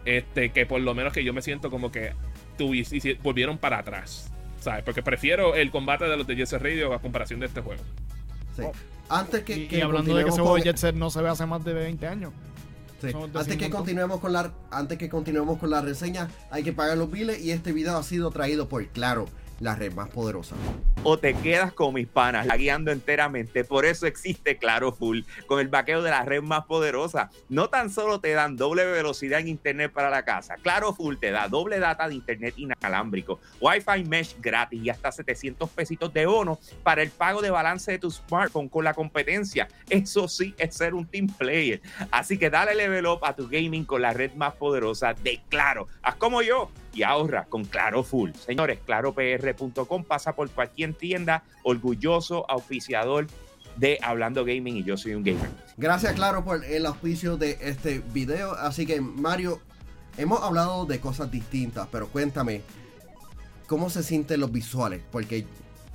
Este, 0.05 0.51
que 0.51 0.67
por 0.67 0.81
lo 0.81 0.95
menos 0.95 1.13
que 1.13 1.25
yo 1.25 1.33
me 1.33 1.43
siento 1.43 1.69
como 1.69 1.91
que 1.91 2.13
volvieron 3.23 3.59
para 3.59 3.79
atrás. 3.79 4.33
¿Sabes? 4.61 4.85
Porque 4.85 5.03
prefiero 5.03 5.55
el 5.55 5.71
combate 5.71 6.07
de 6.07 6.17
los 6.17 6.27
de 6.27 6.37
Jesse 6.37 6.55
Radio 6.55 6.93
a 6.95 7.01
comparación 7.01 7.41
de 7.41 7.47
este 7.47 7.61
juego. 7.61 7.83
Sí. 8.57 8.63
Antes 9.09 9.43
que, 9.45 9.57
y, 9.57 9.69
que 9.69 9.79
y 9.79 9.81
hablando 9.81 10.15
de 10.15 10.25
que 10.25 10.31
ese 10.31 10.41
juego 10.41 10.57
de 10.57 10.63
Jet 10.63 10.77
Set 10.77 10.95
no 10.95 11.11
se 11.11 11.23
ve 11.23 11.29
hace 11.29 11.47
más 11.47 11.65
de 11.65 11.73
20 11.73 12.07
años. 12.07 12.33
Sí. 13.01 13.09
Antes 13.35 13.57
que 13.57 13.71
continuemos 13.71 14.21
con 14.21 14.33
la 14.33 14.53
antes 14.71 14.97
que 14.97 15.09
continuemos 15.09 15.59
con 15.59 15.71
la 15.71 15.83
reseña, 15.83 16.29
hay 16.51 16.63
que 16.63 16.73
pagar 16.73 16.97
los 16.97 17.11
biles 17.11 17.41
y 17.41 17.51
este 17.51 17.73
video 17.73 17.97
ha 17.99 18.03
sido 18.03 18.31
traído 18.31 18.69
por 18.69 18.87
Claro, 18.89 19.27
la 19.61 19.75
red 19.75 19.93
más 19.93 20.09
poderosa. 20.11 20.57
o 21.03 21.19
te 21.19 21.35
quedas 21.35 21.73
con 21.73 21.95
mis 21.95 22.09
panas, 22.09 22.49
guiando 22.59 22.91
enteramente. 22.91 23.63
Por 23.63 23.85
eso 23.85 24.07
existe 24.07 24.57
Claro 24.57 24.93
Full, 24.93 25.21
con 25.47 25.61
el 25.61 25.69
vaqueo 25.69 26.03
de 26.03 26.11
la 26.11 26.25
red 26.25 26.43
más 26.43 26.65
poderosa. 26.65 27.31
No 27.49 27.69
tan 27.69 27.91
solo 27.91 28.19
te 28.19 28.33
dan 28.33 28.57
doble 28.57 28.85
velocidad 28.85 29.39
en 29.39 29.47
internet 29.47 29.93
para 29.93 30.11
la 30.11 30.25
casa, 30.25 30.57
Claro 30.57 30.93
Full 30.93 31.17
te 31.17 31.31
da 31.31 31.49
doble 31.49 31.79
data 31.79 32.09
de 32.09 32.15
internet 32.17 32.55
inalámbrico, 32.57 33.39
Wi-Fi 33.61 34.05
mesh 34.05 34.35
gratis 34.41 34.83
y 34.83 34.91
hasta 34.91 35.13
700 35.13 35.71
pesitos 35.71 36.13
de 36.13 36.27
bono 36.27 36.59
para 36.83 37.03
el 37.03 37.11
pago 37.11 37.41
de 37.41 37.51
balance 37.51 37.93
de 37.93 37.99
tu 37.99 38.11
smartphone 38.11 38.69
con 38.69 38.85
la 38.85 38.95
competencia. 38.95 39.69
Eso 39.89 40.27
sí 40.27 40.55
es 40.59 40.75
ser 40.75 40.95
un 40.95 41.07
team 41.07 41.29
player. 41.29 41.81
Así 42.11 42.37
que 42.37 42.51
dale 42.51 42.75
level 42.75 43.07
up 43.07 43.21
a 43.23 43.37
tu 43.37 43.49
gaming 43.49 43.85
con 43.85 44.03
la 44.03 44.13
red 44.13 44.33
más 44.35 44.55
poderosa 44.55 45.15
de 45.15 45.41
Claro. 45.49 45.87
Haz 46.03 46.17
como 46.17 46.43
yo 46.43 46.71
y 46.97 47.03
ahorra 47.03 47.45
con 47.45 47.65
Claro 47.65 48.03
Full. 48.03 48.31
Señores, 48.45 48.79
claropr.com 48.87 50.05
pasa 50.05 50.35
por 50.35 50.51
cualquier 50.51 50.95
tienda, 50.95 51.43
orgulloso 51.63 52.49
auspiciador 52.51 53.27
de 53.77 53.99
Hablando 54.03 54.45
Gaming 54.45 54.79
y 54.79 54.83
yo 54.85 54.97
soy 54.97 55.15
un 55.15 55.23
gamer. 55.23 55.51
Gracias, 55.77 56.15
Claro, 56.15 56.45
por 56.45 56.65
el 56.65 56.87
auspicio 56.87 57.37
de 57.37 57.59
este 57.61 57.99
video. 58.13 58.53
Así 58.55 58.87
que, 58.87 59.01
Mario, 59.01 59.61
hemos 60.17 60.41
hablado 60.43 60.87
de 60.87 60.99
cosas 60.99 61.31
distintas, 61.31 61.87
pero 61.93 62.09
cuéntame, 62.09 62.63
¿cómo 63.67 63.91
se 63.91 64.03
sienten 64.03 64.41
los 64.41 64.51
visuales? 64.51 65.03
Porque 65.13 65.47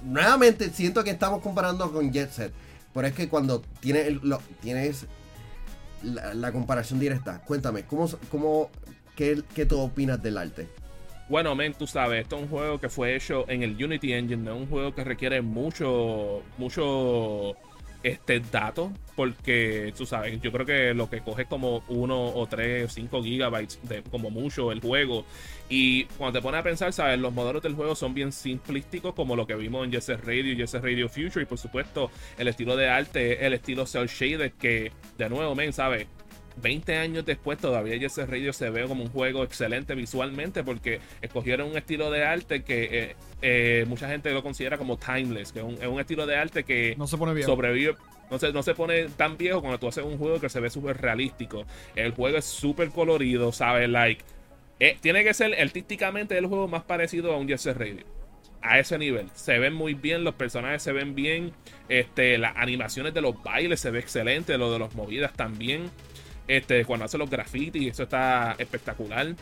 nuevamente 0.03 0.70
siento 0.70 1.03
que 1.03 1.10
estamos 1.10 1.41
comparando 1.41 1.91
con 1.91 2.12
Jet 2.12 2.31
Set, 2.31 2.53
pero 2.93 3.08
es 3.08 3.13
que 3.13 3.27
cuando 3.29 3.62
tienes, 3.79 4.05
el- 4.08 4.20
lo- 4.24 4.41
tienes 4.62 5.08
la, 6.03 6.51
comparación 6.51 7.00
directa, 7.00 7.41
cuéntame, 7.46 7.84
¿cómo, 7.86 8.08
cómo, 8.29 8.70
qué, 9.15 9.41
qué 9.55 9.65
tú 9.65 9.79
opinas 9.79 10.22
del 10.22 10.38
arte? 10.38 10.67
Bueno, 11.32 11.56
men, 11.56 11.74
tú 11.74 11.88
sabes, 11.88 12.24
esto 12.24 12.36
es 12.36 12.42
un 12.42 12.50
juego 12.50 12.78
que 12.78 12.90
fue 12.90 13.16
hecho 13.16 13.46
en 13.48 13.64
el 13.64 13.82
Unity 13.82 14.12
Engine, 14.12 14.44
no 14.44 14.54
es 14.54 14.62
un 14.64 14.68
juego 14.68 14.94
que 14.94 15.06
requiere 15.06 15.42
mucho, 15.42 16.44
mucho 16.58 17.56
este 18.04 18.42
dato, 18.42 18.92
porque 19.16 19.94
tú 19.96 20.06
sabes, 20.06 20.42
yo 20.42 20.52
creo 20.52 20.66
que 20.66 20.94
lo 20.94 21.10
que 21.10 21.22
coge 21.22 21.44
es 21.44 21.48
como 21.48 21.86
uno 21.88 22.22
o 22.22 22.48
tres 22.48 22.84
o 22.84 22.90
cinco 22.90 23.24
gigabytes 23.24 23.80
de 23.84 24.04
como 24.04 24.30
mucho 24.30 24.74
el 24.74 24.82
juego. 24.82 25.24
Y 25.70 26.04
cuando 26.18 26.38
te 26.38 26.44
pones 26.44 26.60
a 26.60 26.64
pensar, 26.64 26.92
sabes, 26.92 27.18
los 27.18 27.32
modelos 27.32 27.64
del 27.64 27.76
juego 27.76 27.96
son 27.96 28.14
bien 28.14 28.34
simplísticos, 28.34 29.14
como 29.14 29.38
lo 29.38 29.48
que 29.48 29.56
vimos 29.56 29.86
en 29.86 29.92
Yes 29.94 30.10
Radio 30.10 30.52
y 30.52 30.58
Yes 30.58 30.74
Radio 30.74 31.08
Future, 31.08 31.44
y 31.44 31.46
por 31.46 31.58
supuesto, 31.58 32.12
el 32.38 32.50
estilo 32.50 32.76
de 32.76 32.90
arte, 32.90 33.46
el 33.46 33.54
estilo 33.54 33.86
cel 33.86 34.08
shaded, 34.08 34.52
que 34.60 34.92
de 35.18 35.30
nuevo, 35.30 35.56
men, 35.56 35.72
sabes 35.72 36.08
20 36.62 36.98
años 36.98 37.25
después 37.25 37.58
todavía 37.58 37.98
Jesse 37.98 38.27
Radio 38.27 38.53
se 38.53 38.70
ve 38.70 38.88
como 38.88 39.03
un 39.03 39.10
juego 39.10 39.44
excelente 39.44 39.96
visualmente 39.96 40.63
porque 40.63 41.00
escogieron 41.22 41.70
un 41.70 41.77
estilo 41.77 42.12
de 42.12 42.24
arte 42.24 42.63
que 42.63 42.84
eh, 42.91 43.15
eh, 43.41 43.86
mucha 43.88 44.08
gente 44.08 44.32
lo 44.32 44.44
considera 44.44 44.77
como 44.77 44.98
timeless, 44.98 45.51
que 45.51 45.60
es 45.60 45.65
un, 45.65 46.00
estilo 46.00 46.25
de 46.25 46.36
arte 46.36 46.63
que 46.63 46.96
no 46.98 47.08
se 47.08 47.18
pone 47.18 47.41
sobrevive. 47.44 47.96
No 48.30 48.39
se, 48.39 48.53
no 48.53 48.63
se 48.63 48.74
pone 48.74 49.10
tan 49.10 49.38
viejo 49.38 49.60
cuando 49.60 49.77
tú 49.77 49.89
haces 49.89 50.06
un 50.06 50.18
juego 50.18 50.39
que 50.39 50.48
se 50.48 50.62
ve 50.62 50.70
súper 50.70 51.01
realístico. 51.01 51.65
El 51.98 52.13
juego 52.13 52.38
es 52.38 52.46
súper 52.46 52.89
colorido, 52.89 53.51
¿sabes? 53.51 53.89
Like, 53.89 54.24
eh, 54.80 54.98
tiene 55.01 55.25
que 55.25 55.34
ser 55.34 55.53
artísticamente 55.60 56.38
el 56.38 56.46
juego 56.46 56.70
más 56.70 56.84
parecido 56.84 57.34
a 57.34 57.38
un 57.38 57.50
Jesse 57.50 57.75
Radio 57.75 58.06
a 58.62 58.80
ese 58.80 58.98
nivel. 58.98 59.30
Se 59.34 59.60
ven 59.60 59.74
muy 59.74 59.94
bien, 59.94 60.24
los 60.24 60.36
personajes 60.36 60.84
se 60.84 60.91
ven 60.91 61.15
bien, 61.15 61.51
este, 61.89 62.38
las 62.38 62.56
animaciones 62.56 63.13
de 63.13 63.22
los 63.22 63.41
bailes 63.41 63.80
se 63.80 63.91
ve 63.91 64.00
excelente, 64.00 64.58
lo 64.58 64.72
de 64.72 64.80
las 64.80 64.96
movidas 64.96 65.34
también. 65.34 65.89
Este, 66.48 66.86
cuando 66.86 67.06
hace 67.06 67.18
los 67.18 67.30
grafitis, 67.30 67.92
eso 67.92 68.04
está 68.04 68.56
espectacular. 68.58 69.36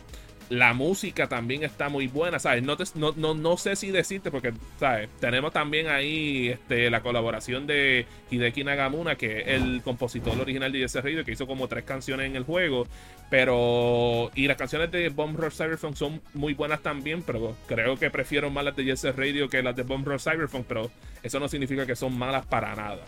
La 0.48 0.74
música 0.74 1.28
también 1.28 1.62
está 1.62 1.88
muy 1.88 2.08
buena, 2.08 2.40
¿sabes? 2.40 2.64
No, 2.64 2.76
no, 3.14 3.34
no, 3.34 3.56
sé 3.56 3.76
si 3.76 3.92
decirte, 3.92 4.32
porque, 4.32 4.52
¿sabes? 4.80 5.08
Tenemos 5.20 5.52
también 5.52 5.86
ahí 5.86 6.48
este, 6.48 6.90
la 6.90 7.02
colaboración 7.02 7.68
de 7.68 8.04
Hideki 8.32 8.64
Nagamura, 8.64 9.14
que 9.14 9.42
es 9.42 9.46
el 9.46 9.80
compositor 9.84 10.40
original 10.40 10.72
de 10.72 10.82
ese 10.82 11.00
Radio, 11.00 11.24
que 11.24 11.30
hizo 11.30 11.46
como 11.46 11.68
tres 11.68 11.84
canciones 11.84 12.26
en 12.26 12.34
el 12.34 12.42
juego. 12.42 12.88
Pero. 13.30 14.32
Y 14.34 14.48
las 14.48 14.56
canciones 14.56 14.90
de 14.90 15.08
Bomb 15.08 15.38
Rush 15.38 15.54
Cyberpunk 15.54 15.94
son 15.94 16.20
muy 16.34 16.54
buenas 16.54 16.82
también, 16.82 17.22
pero 17.22 17.56
creo 17.68 17.96
que 17.96 18.10
prefiero 18.10 18.50
más 18.50 18.64
las 18.64 18.74
de 18.74 18.82
Jesse 18.82 19.14
Radio 19.16 19.48
que 19.48 19.62
las 19.62 19.76
de 19.76 19.84
Bomb 19.84 20.04
Rush 20.04 20.22
Cyberpunk, 20.22 20.66
pero 20.66 20.90
eso 21.22 21.38
no 21.38 21.46
significa 21.46 21.86
que 21.86 21.94
son 21.94 22.18
malas 22.18 22.44
para 22.46 22.74
nada. 22.74 23.04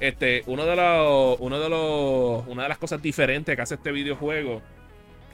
Este, 0.00 0.42
uno 0.46 0.64
de 0.64 0.76
los, 0.76 1.38
uno 1.40 1.60
de 1.60 1.68
los, 1.68 2.46
una 2.48 2.62
de 2.64 2.68
las 2.70 2.78
cosas 2.78 3.02
diferentes 3.02 3.54
que 3.54 3.62
hace 3.62 3.74
este 3.74 3.92
videojuego 3.92 4.62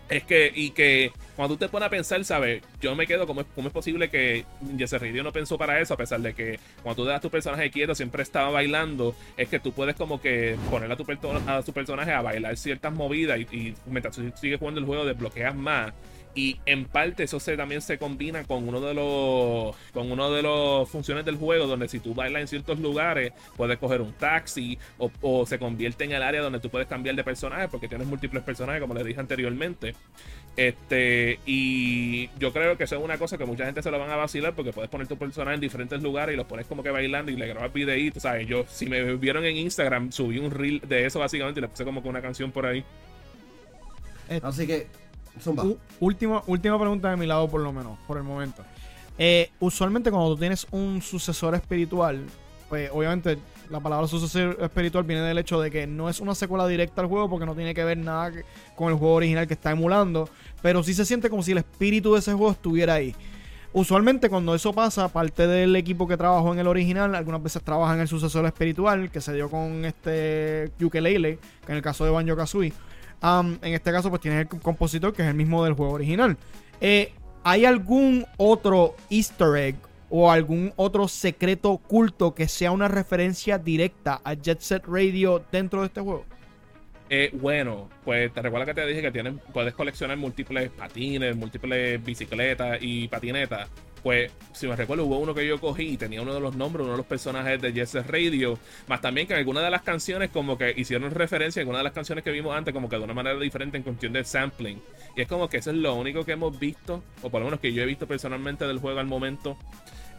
es 0.08 0.24
que, 0.24 0.52
y 0.54 0.70
que 0.70 1.12
cuando 1.34 1.54
tú 1.54 1.58
te 1.58 1.68
pones 1.68 1.86
a 1.86 1.90
pensar, 1.90 2.24
¿sabes? 2.24 2.62
Yo 2.80 2.94
me 2.94 3.06
quedo, 3.06 3.26
¿cómo 3.26 3.40
es, 3.40 3.46
cómo 3.54 3.68
es 3.68 3.74
posible 3.74 4.08
que 4.08 4.44
Jesse 4.78 5.00
Radio 5.00 5.22
no 5.22 5.32
pensó 5.32 5.58
para 5.58 5.80
eso? 5.80 5.94
A 5.94 5.96
pesar 5.96 6.20
de 6.20 6.32
que 6.32 6.60
cuando 6.82 7.02
tú 7.02 7.08
das 7.08 7.18
a 7.18 7.20
tu 7.20 7.30
personaje 7.30 7.70
quieto, 7.70 7.94
siempre 7.94 8.22
estaba 8.22 8.50
bailando. 8.50 9.16
Es 9.36 9.48
que 9.48 9.58
tú 9.58 9.72
puedes, 9.72 9.96
como 9.96 10.20
que 10.20 10.56
poner 10.70 10.90
a 10.90 10.96
tu, 10.96 11.04
a 11.48 11.62
tu 11.62 11.72
personaje 11.72 12.12
a 12.12 12.22
bailar 12.22 12.56
ciertas 12.56 12.92
movidas 12.92 13.40
y, 13.40 13.56
y 13.56 13.74
mientras 13.86 14.14
tú 14.14 14.22
sigues 14.36 14.58
jugando 14.58 14.80
el 14.80 14.86
juego, 14.86 15.04
desbloqueas 15.04 15.54
más. 15.54 15.92
Y 16.36 16.60
en 16.66 16.84
parte 16.84 17.22
eso 17.22 17.40
se, 17.40 17.56
también 17.56 17.80
se 17.80 17.96
combina 17.96 18.44
con 18.44 18.68
uno 18.68 18.78
de 18.82 18.92
los 18.92 19.74
con 19.94 20.12
uno 20.12 20.30
de 20.30 20.42
los 20.42 20.86
funciones 20.86 21.24
del 21.24 21.36
juego 21.36 21.66
donde 21.66 21.88
si 21.88 21.98
tú 21.98 22.14
bailas 22.14 22.42
en 22.42 22.48
ciertos 22.48 22.78
lugares 22.78 23.32
puedes 23.56 23.78
coger 23.78 24.02
un 24.02 24.12
taxi 24.12 24.78
o, 24.98 25.46
se 25.46 25.58
convierte 25.58 26.04
en 26.04 26.12
el 26.12 26.22
área 26.22 26.42
donde 26.42 26.60
tú 26.60 26.68
puedes 26.68 26.88
cambiar 26.88 27.16
de 27.16 27.24
personaje 27.24 27.68
porque 27.68 27.88
tienes 27.88 28.06
múltiples 28.06 28.42
personajes 28.42 28.82
como 28.82 28.92
les 28.92 29.06
dije 29.06 29.18
anteriormente. 29.18 29.94
Este 30.58 31.40
y 31.46 32.28
yo 32.38 32.52
creo 32.52 32.76
que 32.76 32.84
eso 32.84 32.96
es 32.96 33.02
una 33.02 33.16
cosa 33.16 33.38
que 33.38 33.46
mucha 33.46 33.64
gente 33.64 33.82
se 33.82 33.90
lo 33.90 33.98
van 33.98 34.10
a 34.10 34.16
vacilar 34.16 34.54
porque 34.54 34.74
puedes 34.74 34.90
poner 34.90 35.06
tu 35.06 35.16
personaje 35.16 35.54
en 35.54 35.60
diferentes 35.62 36.02
lugares 36.02 36.34
y 36.34 36.36
los 36.36 36.46
pones 36.46 36.66
como 36.66 36.82
que 36.82 36.90
bailando 36.90 37.32
y 37.32 37.36
le 37.36 37.46
grabas 37.46 37.72
videitos, 37.72 38.24
¿sabes? 38.24 38.46
Yo 38.46 38.66
si 38.68 38.84
me 38.84 39.16
vieron 39.16 39.46
en 39.46 39.56
Instagram 39.56 40.12
subí 40.12 40.38
un 40.38 40.50
reel 40.50 40.82
de 40.86 41.06
eso 41.06 41.18
básicamente 41.18 41.60
y 41.60 41.62
le 41.62 41.68
puse 41.68 41.84
como 41.84 42.02
que 42.02 42.08
una 42.10 42.20
canción 42.20 42.52
por 42.52 42.66
ahí. 42.66 42.84
Así 44.42 44.66
que 44.66 44.86
última, 46.00 46.42
última 46.46 46.78
pregunta 46.78 47.10
de 47.10 47.16
mi 47.16 47.26
lado, 47.26 47.48
por 47.48 47.60
lo 47.60 47.72
menos, 47.72 47.98
por 48.06 48.16
el 48.16 48.22
momento. 48.22 48.62
Eh, 49.18 49.50
usualmente, 49.60 50.10
cuando 50.10 50.34
tú 50.34 50.40
tienes 50.40 50.66
un 50.70 51.00
sucesor 51.00 51.54
espiritual, 51.54 52.24
pues 52.68 52.90
obviamente 52.92 53.38
la 53.70 53.80
palabra 53.80 54.06
sucesor 54.06 54.58
espiritual 54.60 55.04
viene 55.04 55.22
del 55.22 55.38
hecho 55.38 55.60
de 55.60 55.70
que 55.70 55.86
no 55.86 56.08
es 56.08 56.20
una 56.20 56.34
secuela 56.34 56.66
directa 56.66 57.00
al 57.00 57.08
juego 57.08 57.28
porque 57.28 57.46
no 57.46 57.54
tiene 57.54 57.74
que 57.74 57.84
ver 57.84 57.98
nada 57.98 58.32
con 58.74 58.92
el 58.92 58.98
juego 58.98 59.14
original 59.14 59.46
que 59.46 59.54
está 59.54 59.70
emulando, 59.70 60.28
pero 60.62 60.82
sí 60.82 60.94
se 60.94 61.04
siente 61.04 61.30
como 61.30 61.42
si 61.42 61.52
el 61.52 61.58
espíritu 61.58 62.12
de 62.12 62.20
ese 62.20 62.32
juego 62.32 62.52
estuviera 62.52 62.94
ahí. 62.94 63.14
Usualmente 63.72 64.30
cuando 64.30 64.54
eso 64.54 64.72
pasa, 64.72 65.08
parte 65.08 65.46
del 65.46 65.76
equipo 65.76 66.08
que 66.08 66.16
trabajó 66.16 66.52
en 66.52 66.58
el 66.58 66.66
original, 66.66 67.14
algunas 67.14 67.42
veces 67.42 67.62
trabaja 67.62 67.94
en 67.94 68.00
el 68.00 68.08
sucesor 68.08 68.46
espiritual, 68.46 69.10
que 69.10 69.20
se 69.20 69.34
dio 69.34 69.50
con 69.50 69.84
este 69.84 70.70
Leile 70.78 71.38
que 71.64 71.72
en 71.72 71.76
el 71.76 71.82
caso 71.82 72.04
de 72.04 72.10
Banjo 72.10 72.36
Kazooie 72.36 72.72
en 73.22 73.58
este 73.62 73.92
caso, 73.92 74.10
pues 74.10 74.22
tienes 74.22 74.40
el 74.40 74.60
compositor 74.60 75.12
que 75.12 75.22
es 75.22 75.28
el 75.28 75.34
mismo 75.34 75.64
del 75.64 75.74
juego 75.74 75.92
original. 75.92 76.36
Eh, 76.80 77.12
¿Hay 77.44 77.64
algún 77.64 78.26
otro 78.36 78.96
easter 79.08 79.56
egg 79.56 79.76
o 80.10 80.30
algún 80.30 80.72
otro 80.76 81.08
secreto 81.08 81.70
oculto 81.70 82.34
que 82.34 82.48
sea 82.48 82.70
una 82.70 82.88
referencia 82.88 83.58
directa 83.58 84.20
a 84.24 84.34
Jet 84.34 84.60
Set 84.60 84.84
Radio 84.86 85.44
dentro 85.50 85.80
de 85.80 85.86
este 85.86 86.00
juego? 86.00 86.24
Eh, 87.08 87.30
bueno, 87.34 87.88
pues 88.04 88.32
te 88.32 88.42
recuerda 88.42 88.66
que 88.66 88.74
te 88.74 88.86
dije 88.86 89.00
que 89.00 89.12
tienes, 89.12 89.34
puedes 89.52 89.74
coleccionar 89.74 90.16
múltiples 90.16 90.70
patines, 90.70 91.36
múltiples 91.36 92.02
bicicletas 92.04 92.78
y 92.80 93.06
patinetas. 93.06 93.68
Pues, 94.06 94.30
si 94.52 94.68
me 94.68 94.76
recuerdo, 94.76 95.04
hubo 95.04 95.18
uno 95.18 95.34
que 95.34 95.44
yo 95.44 95.60
cogí 95.60 95.82
y 95.82 95.96
tenía 95.96 96.22
uno 96.22 96.32
de 96.32 96.38
los 96.38 96.54
nombres, 96.54 96.84
uno 96.84 96.92
de 96.92 96.98
los 96.98 97.06
personajes 97.06 97.60
de 97.60 97.72
Jesse 97.72 98.06
Radio. 98.06 98.56
Más 98.86 99.00
también 99.00 99.26
que 99.26 99.32
en 99.32 99.40
alguna 99.40 99.62
de 99.62 99.68
las 99.68 99.82
canciones, 99.82 100.30
como 100.30 100.56
que 100.56 100.72
hicieron 100.76 101.10
referencia 101.10 101.58
a 101.58 101.62
alguna 101.62 101.78
de 101.78 101.84
las 101.84 101.92
canciones 101.92 102.22
que 102.22 102.30
vimos 102.30 102.56
antes, 102.56 102.72
como 102.72 102.88
que 102.88 102.94
de 102.98 103.02
una 103.02 103.14
manera 103.14 103.36
diferente 103.36 103.78
en 103.78 103.82
cuestión 103.82 104.12
de 104.12 104.22
sampling. 104.22 104.80
Y 105.16 105.22
es 105.22 105.26
como 105.26 105.48
que 105.48 105.56
eso 105.56 105.72
es 105.72 105.76
lo 105.78 105.92
único 105.96 106.24
que 106.24 106.30
hemos 106.30 106.56
visto, 106.56 107.02
o 107.20 107.30
por 107.30 107.40
lo 107.40 107.46
menos 107.46 107.58
que 107.58 107.72
yo 107.72 107.82
he 107.82 107.84
visto 107.84 108.06
personalmente 108.06 108.64
del 108.64 108.78
juego 108.78 109.00
al 109.00 109.08
momento. 109.08 109.58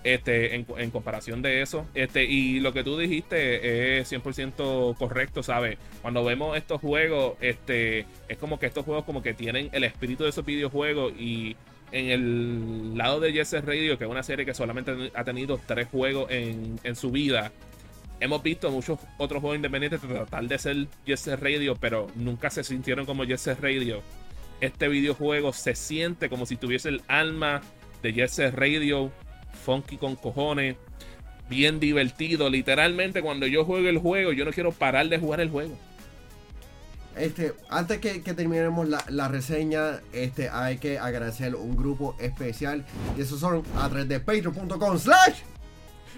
Este, 0.03 0.55
en, 0.55 0.91
comparación 0.91 1.41
de 1.41 1.61
eso. 1.61 1.85
Este, 1.93 2.23
y 2.25 2.59
lo 2.59 2.71
que 2.71 2.83
tú 2.83 2.97
dijiste 2.97 3.99
es 3.99 4.11
100% 4.11 4.97
correcto, 4.97 5.43
¿sabes? 5.43 5.77
Cuando 6.01 6.23
vemos 6.23 6.57
estos 6.57 6.79
juegos, 6.79 7.35
este, 7.41 8.05
es 8.29 8.37
como 8.37 8.59
que 8.59 8.67
estos 8.67 8.85
juegos 8.85 9.05
como 9.05 9.21
que 9.21 9.33
tienen 9.33 9.69
el 9.73 9.83
espíritu 9.83 10.23
de 10.23 10.29
esos 10.29 10.45
videojuegos 10.45 11.13
y 11.17 11.57
en 11.91 12.09
el 12.09 12.97
lado 12.97 13.19
de 13.19 13.31
Jesse 13.31 13.63
Radio, 13.63 13.97
que 13.97 14.03
es 14.03 14.09
una 14.09 14.23
serie 14.23 14.45
que 14.45 14.53
solamente 14.53 15.11
ha 15.13 15.23
tenido 15.23 15.59
tres 15.65 15.87
juegos 15.89 16.27
en, 16.29 16.95
su 16.95 17.11
vida, 17.11 17.51
hemos 18.19 18.43
visto 18.43 18.69
muchos 18.71 18.99
otros 19.17 19.41
juegos 19.41 19.57
independientes 19.57 20.01
tratar 20.01 20.47
de 20.47 20.57
ser 20.57 20.87
Jesse 21.05 21.39
Radio, 21.39 21.75
pero 21.75 22.07
nunca 22.15 22.49
se 22.49 22.63
sintieron 22.63 23.05
como 23.05 23.25
Jesse 23.25 23.59
Radio. 23.59 24.01
Este 24.59 24.87
videojuego 24.87 25.53
se 25.53 25.75
siente 25.75 26.29
como 26.29 26.45
si 26.45 26.57
tuviese 26.57 26.89
el 26.89 27.01
alma 27.07 27.61
de 28.01 28.13
Jesse 28.13 28.51
Radio, 28.53 29.11
funky 29.63 29.97
con 29.97 30.15
cojones, 30.15 30.75
bien 31.49 31.79
divertido. 31.79 32.49
Literalmente, 32.49 33.21
cuando 33.21 33.47
yo 33.47 33.65
juego 33.65 33.87
el 33.87 33.99
juego, 33.99 34.33
yo 34.33 34.45
no 34.45 34.51
quiero 34.51 34.71
parar 34.71 35.07
de 35.09 35.19
jugar 35.19 35.39
el 35.39 35.49
juego. 35.49 35.77
Este, 37.19 37.53
antes 37.69 37.99
que, 37.99 38.19
terminemos 38.33 38.87
la, 38.87 39.27
reseña, 39.27 40.01
este, 40.13 40.49
hay 40.49 40.77
que 40.77 40.99
agradecer 40.99 41.55
un 41.55 41.75
grupo 41.75 42.15
especial. 42.19 42.85
Y 43.17 43.21
esos 43.21 43.39
son 43.39 43.63
a 43.75 43.89
través 43.89 44.07
de 44.07 44.19
patreon.com 44.19 44.97
slash 44.97 45.41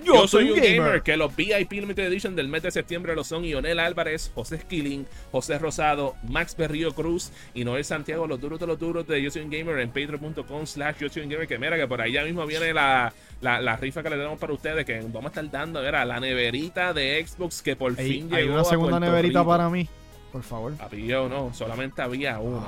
yo, 0.04 0.28
soy 0.28 0.52
un 0.52 0.60
gamer. 0.60 1.02
Que 1.02 1.18
los 1.18 1.36
VIP 1.36 1.74
Limited 1.74 2.06
Edition 2.06 2.36
del 2.36 2.48
mes 2.48 2.64
de 2.64 2.72
septiembre 2.72 3.16
lo 3.16 3.24
son 3.24 3.44
Ionel 3.44 3.80
Álvarez, 3.80 4.32
José 4.34 4.60
Skilling, 4.60 5.06
José 5.32 5.60
Rosado, 5.60 6.16
Max 6.28 6.56
Berrío 6.58 6.94
Cruz 6.94 7.32
y 7.54 7.64
Noel 7.64 7.84
Santiago, 7.84 8.28
los 8.28 8.40
duros 8.40 8.60
de 8.60 8.68
los 8.68 8.80
duros 8.80 9.08
de 9.08 9.22
Yo 9.22 9.32
soy 9.32 9.44
un 9.44 9.50
gamer 9.50 9.80
en 9.80 9.90
patreon.com 9.90 10.66
slash 10.66 10.98
yo 11.00 11.10
soy 11.10 11.24
un 11.24 11.30
gamer. 11.30 11.48
Que 11.48 11.58
mira 11.58 11.78
que 11.78 11.88
por 11.88 12.02
ahí 12.02 12.14
ya 12.14 12.24
mismo 12.24 12.46
viene 12.46 12.74
la, 12.74 13.14
la, 13.42 13.76
rifa 13.78 14.04
que 14.04 14.10
le 14.10 14.16
tenemos 14.16 14.40
para 14.40 14.54
ustedes. 14.54 14.86
Que 14.86 15.00
vamos 15.02 15.26
a 15.26 15.28
estar 15.28 15.52
dando, 15.52 15.84
era 15.84 16.06
la 16.06 16.20
neverita 16.20 16.94
de 16.94 17.26
Xbox 17.26 17.62
que 17.62 17.76
por 17.76 17.96
fin 17.96 18.30
llegó. 18.30 18.36
Hay 18.36 18.48
una 18.48 18.64
segunda 18.64 19.00
neverita 19.00 19.46
para 19.46 19.70
mí. 19.70 19.88
Por 20.32 20.44
favor. 20.44 20.74
Había 20.80 21.22
o 21.22 21.30
no, 21.30 21.54
solamente 21.54 22.02
había 22.02 22.40
una. 22.40 22.68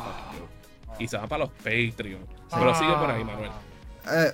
Y 0.99 1.07
se 1.07 1.17
van 1.17 1.29
para 1.29 1.45
los 1.45 1.53
Patreon. 1.53 2.25
Pero 2.49 2.75
sigue 2.75 2.93
por 2.93 3.09
ahí, 3.09 3.23
Manuel. 3.23 3.51
Eh, 4.11 4.33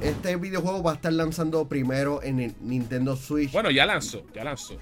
este 0.00 0.36
videojuego 0.36 0.82
va 0.82 0.92
a 0.92 0.94
estar 0.94 1.12
lanzando 1.12 1.66
primero 1.68 2.22
en 2.22 2.40
el 2.40 2.54
Nintendo 2.60 3.16
Switch. 3.16 3.52
Bueno, 3.52 3.70
ya 3.70 3.86
lanzó, 3.86 4.24
ya 4.34 4.44
lanzó. 4.44 4.76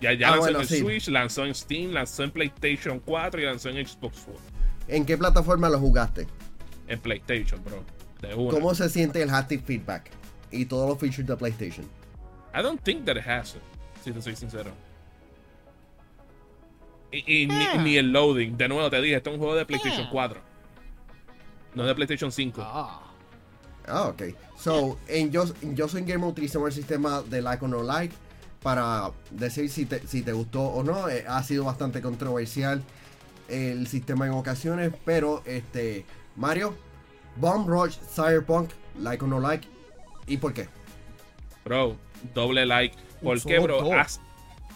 Ya, 0.00 0.14
ya 0.14 0.28
ah, 0.28 0.36
lanzó 0.36 0.48
en 0.48 0.56
el 0.56 0.66
Switch, 0.66 1.08
lanzó 1.08 1.44
en 1.44 1.54
Steam, 1.54 1.92
lanzó 1.92 2.22
en 2.22 2.30
PlayStation 2.30 3.00
4 3.00 3.40
y 3.40 3.44
lanzó 3.44 3.68
en 3.68 3.86
Xbox 3.86 4.26
One. 4.26 4.38
¿En 4.88 5.04
qué 5.04 5.18
plataforma 5.18 5.68
lo 5.68 5.78
jugaste? 5.78 6.26
En 6.88 6.98
PlayStation, 7.00 7.62
bro. 7.62 7.84
¿Cómo 8.50 8.74
se 8.74 8.88
siente 8.88 9.22
el 9.22 9.30
haptic 9.30 9.64
feedback 9.64 10.10
y 10.50 10.64
todos 10.64 10.88
los 10.88 10.98
features 10.98 11.26
de 11.26 11.36
PlayStation? 11.36 11.86
I 12.54 12.62
don't 12.62 12.82
think 12.82 13.04
that 13.04 13.16
it 13.16 13.26
has 13.26 13.54
it, 13.54 13.62
si 14.02 14.10
te 14.10 14.20
soy 14.20 14.36
sincero. 14.36 14.72
Y, 17.12 17.50
ah. 17.50 17.76
ni, 17.82 17.96
el 17.96 18.12
loading. 18.12 18.56
De 18.56 18.68
nuevo 18.68 18.88
te 18.88 19.00
dije, 19.00 19.16
esto 19.16 19.30
es 19.30 19.34
un 19.34 19.40
juego 19.40 19.56
de 19.56 19.66
PlayStation 19.66 20.08
4. 20.10 20.40
Ah. 20.40 20.50
No 21.74 21.84
de 21.84 21.94
PlayStation 21.94 22.30
5. 22.30 22.62
Ah, 22.62 24.08
ok. 24.08 24.22
So, 24.58 24.98
en 25.08 25.30
Yo, 25.30 25.44
en 25.62 25.76
Yo 25.76 25.88
Soy 25.88 26.02
Gamer 26.02 26.28
utilizamos 26.28 26.68
el 26.68 26.74
sistema 26.74 27.22
de 27.22 27.42
like 27.42 27.64
o 27.64 27.68
no 27.68 27.82
like 27.82 28.14
para 28.62 29.10
decir 29.30 29.70
si 29.70 29.86
te, 29.86 30.06
si 30.06 30.22
te 30.22 30.32
gustó 30.32 30.62
o 30.62 30.82
no. 30.82 31.08
Eh, 31.08 31.24
ha 31.26 31.42
sido 31.42 31.64
bastante 31.64 32.00
controversial 32.00 32.82
el 33.48 33.86
sistema 33.86 34.26
en 34.26 34.32
ocasiones, 34.32 34.92
pero 35.04 35.42
este 35.44 36.04
Mario, 36.36 36.74
Bomb 37.36 37.68
Rush, 37.68 37.96
Cyberpunk, 38.14 38.70
like 38.98 39.24
o 39.24 39.28
no 39.28 39.40
like, 39.40 39.66
¿y 40.26 40.36
por 40.36 40.52
qué? 40.52 40.68
Bro, 41.64 41.96
doble 42.34 42.66
like. 42.66 42.96
¿Por 43.22 43.42
qué, 43.42 43.58
bro? 43.58 43.92
Haz- 43.92 44.20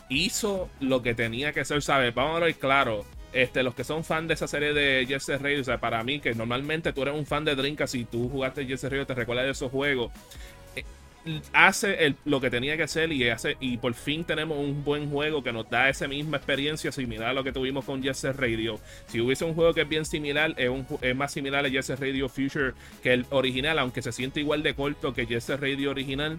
hizo 0.08 0.68
lo 0.80 1.02
que 1.02 1.14
tenía 1.14 1.52
que 1.52 1.60
hacer, 1.60 1.82
¿sabes? 1.82 2.14
Vamos 2.14 2.36
a 2.40 2.44
ver 2.44 2.54
claro. 2.56 3.04
Este, 3.32 3.64
los 3.64 3.74
que 3.74 3.82
son 3.82 4.04
fan 4.04 4.28
de 4.28 4.34
esa 4.34 4.46
serie 4.46 4.72
de 4.72 5.04
Jet 5.06 5.20
Set 5.20 5.40
Radio, 5.42 5.60
o 5.60 5.64
sea, 5.64 5.78
para 5.78 6.04
mí, 6.04 6.20
que 6.20 6.34
normalmente 6.34 6.92
tú 6.92 7.02
eres 7.02 7.14
un 7.14 7.26
fan 7.26 7.44
de 7.44 7.56
Dreamcast 7.56 7.96
y 7.96 8.04
tú 8.04 8.28
jugaste 8.28 8.64
Jet 8.64 8.78
Set 8.78 8.90
Radio, 8.92 9.06
te 9.06 9.14
recuerdas 9.14 9.46
de 9.46 9.50
esos 9.50 9.72
juegos. 9.72 10.12
eh, 10.76 10.84
Hace 11.52 12.04
el- 12.04 12.16
lo 12.26 12.40
que 12.40 12.50
tenía 12.50 12.76
que 12.76 12.82
hacer 12.84 13.10
y 13.10 13.28
hace 13.30 13.56
y 13.58 13.78
por 13.78 13.94
fin 13.94 14.24
tenemos 14.24 14.58
un 14.58 14.84
buen 14.84 15.10
juego 15.10 15.42
que 15.42 15.52
nos 15.52 15.68
da 15.70 15.88
esa 15.88 16.06
misma 16.06 16.36
experiencia 16.36 16.92
similar 16.92 17.28
a 17.30 17.32
lo 17.32 17.42
que 17.42 17.50
tuvimos 17.50 17.84
con 17.86 18.02
Jet 18.02 18.14
Set 18.14 18.36
Radio. 18.38 18.78
Si 19.08 19.20
hubiese 19.20 19.44
un 19.46 19.54
juego 19.54 19.72
que 19.74 19.80
es 19.80 19.88
bien 19.88 20.04
similar, 20.04 20.54
es, 20.58 20.68
un 20.68 20.86
es 21.00 21.16
más 21.16 21.32
similar 21.32 21.64
a 21.64 21.68
Jet 21.68 21.82
Set 21.82 21.98
Radio 21.98 22.28
Future 22.28 22.74
que 23.02 23.14
el 23.14 23.26
original, 23.30 23.78
aunque 23.80 24.02
se 24.02 24.12
siente 24.12 24.38
igual 24.40 24.62
de 24.62 24.74
corto 24.74 25.12
que 25.14 25.26
Jet 25.26 25.40
Set 25.40 25.60
Radio 25.60 25.90
original. 25.90 26.38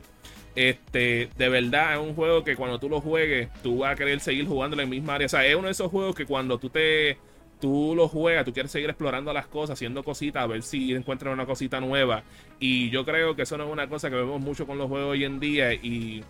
Este, 0.56 1.30
de 1.38 1.50
verdad 1.50 1.96
es 1.96 2.00
un 2.00 2.16
juego 2.16 2.44
que 2.44 2.56
cuando 2.56 2.80
tú 2.80 2.90
lo 2.90 3.02
juegues, 3.02 3.50
tú 3.62 3.80
vas 3.80 3.94
a 3.94 3.96
querer 3.96 4.20
seguir 4.20 4.48
jugando 4.48 4.76
en 4.76 4.82
la 4.82 4.86
misma 4.86 5.16
área. 5.16 5.26
O 5.26 5.30
sea, 5.30 5.46
es 5.46 5.56
uno 5.56 5.66
de 5.66 5.72
esos 5.72 5.92
juegos 5.92 6.16
que 6.16 6.26
cuando 6.26 6.58
tú 6.58 6.70
te 6.70 7.18
tú 7.60 7.94
lo 7.96 8.08
juegas, 8.08 8.46
tú 8.46 8.54
quieres 8.54 8.72
seguir 8.72 8.90
explorando 8.90 9.34
las 9.34 9.48
cosas, 9.48 9.74
haciendo 9.74 10.04
cositas, 10.04 10.44
a 10.44 10.48
ver 10.48 10.62
si 10.62 10.94
encuentras 10.94 11.34
una 11.34 11.46
cosita 11.46 11.80
nueva. 11.80 12.24
Y 12.60 12.90
yo 12.90 13.06
creo 13.06 13.36
que 13.36 13.44
eso 13.44 13.58
no 13.58 13.66
es 13.66 13.72
una 13.72 13.88
cosa 13.88 14.10
que 14.10 14.16
vemos 14.16 14.42
mucho 14.42 14.68
con 14.68 14.78
los 14.78 14.88
juegos 14.88 15.12
hoy 15.12 15.24
en 15.24 15.40
día. 15.40 15.74
Y 15.74 16.24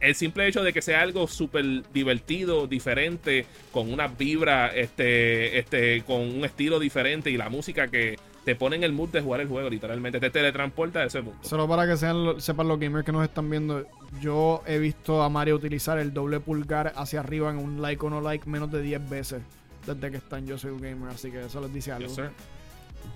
el 0.00 0.14
simple 0.14 0.46
hecho 0.48 0.62
de 0.62 0.72
que 0.72 0.82
sea 0.82 1.00
algo 1.00 1.26
súper 1.26 1.64
divertido, 1.92 2.66
diferente, 2.66 3.46
con 3.70 3.92
una 3.92 4.08
vibra, 4.08 4.68
este, 4.68 5.58
este, 5.58 6.02
con 6.02 6.20
un 6.20 6.44
estilo 6.44 6.78
diferente 6.78 7.30
y 7.30 7.36
la 7.36 7.48
música 7.48 7.88
que 7.88 8.16
te 8.44 8.56
pone 8.56 8.76
en 8.76 8.84
el 8.84 8.92
mood 8.92 9.08
de 9.10 9.20
jugar 9.20 9.40
el 9.40 9.48
juego, 9.48 9.70
literalmente. 9.70 10.18
Te 10.20 10.30
teletransporta 10.30 11.00
a 11.00 11.04
ese 11.04 11.22
punto. 11.22 11.46
Solo 11.48 11.68
para 11.68 11.86
que 11.86 11.96
sean, 11.96 12.24
lo- 12.24 12.40
sepan 12.40 12.66
los 12.68 12.78
gamers 12.80 13.04
que 13.06 13.12
nos 13.12 13.22
están 13.24 13.48
viendo, 13.48 13.86
yo 14.20 14.62
he 14.66 14.78
visto 14.78 15.22
a 15.22 15.28
Mario 15.28 15.54
utilizar 15.56 15.98
el 15.98 16.12
doble 16.12 16.40
pulgar 16.40 16.92
hacia 16.96 17.20
arriba 17.20 17.50
en 17.50 17.58
un 17.58 17.80
like 17.80 18.04
o 18.04 18.10
no 18.10 18.20
like 18.20 18.48
menos 18.48 18.70
de 18.72 18.82
10 18.82 19.08
veces 19.08 19.42
desde 19.86 20.10
que 20.10 20.16
está 20.16 20.38
en 20.38 20.46
Yo 20.46 20.58
Soy 20.58 20.70
un 20.72 20.80
Gamer, 20.80 21.08
así 21.10 21.30
que 21.30 21.44
eso 21.44 21.60
les 21.60 21.72
dice 21.72 21.92
algo. 21.92 22.06
Yes, 22.08 22.16
sir. 22.16 22.30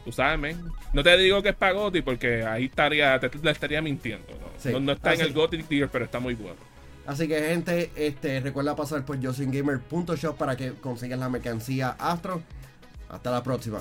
Tú 0.04 0.11
sabes, 0.11 0.38
man. 0.38 0.73
No 0.92 1.02
te 1.02 1.16
digo 1.16 1.40
que 1.42 1.50
es 1.50 1.54
para 1.54 1.73
Gotti 1.73 2.02
porque 2.02 2.45
ahí 2.45 2.64
estaría, 2.64 3.18
te, 3.21 3.28
te 3.28 3.50
estaría 3.50 3.80
mintiendo. 3.80 4.26
¿no? 4.33 4.47
Sí. 4.59 4.71
No, 4.73 4.80
no 4.80 4.92
está 4.92 5.14
en 5.14 5.21
el 5.21 5.33
Gotti 5.33 5.62
tier, 5.62 5.88
pero 5.88 6.04
está 6.04 6.18
muy 6.18 6.35
bueno. 6.35 6.56
Así 7.06 7.28
que 7.28 7.40
gente, 7.40 7.92
este, 7.95 8.40
recuerda 8.40 8.75
pasar 8.75 9.04
por 9.04 9.18
yosingamer.shop 9.21 10.37
para 10.37 10.56
que 10.56 10.73
consigas 10.73 11.18
la 11.21 11.28
mercancía 11.28 11.90
Astro. 12.00 12.42
Hasta 13.09 13.30
la 13.30 13.45
próxima. 13.45 13.78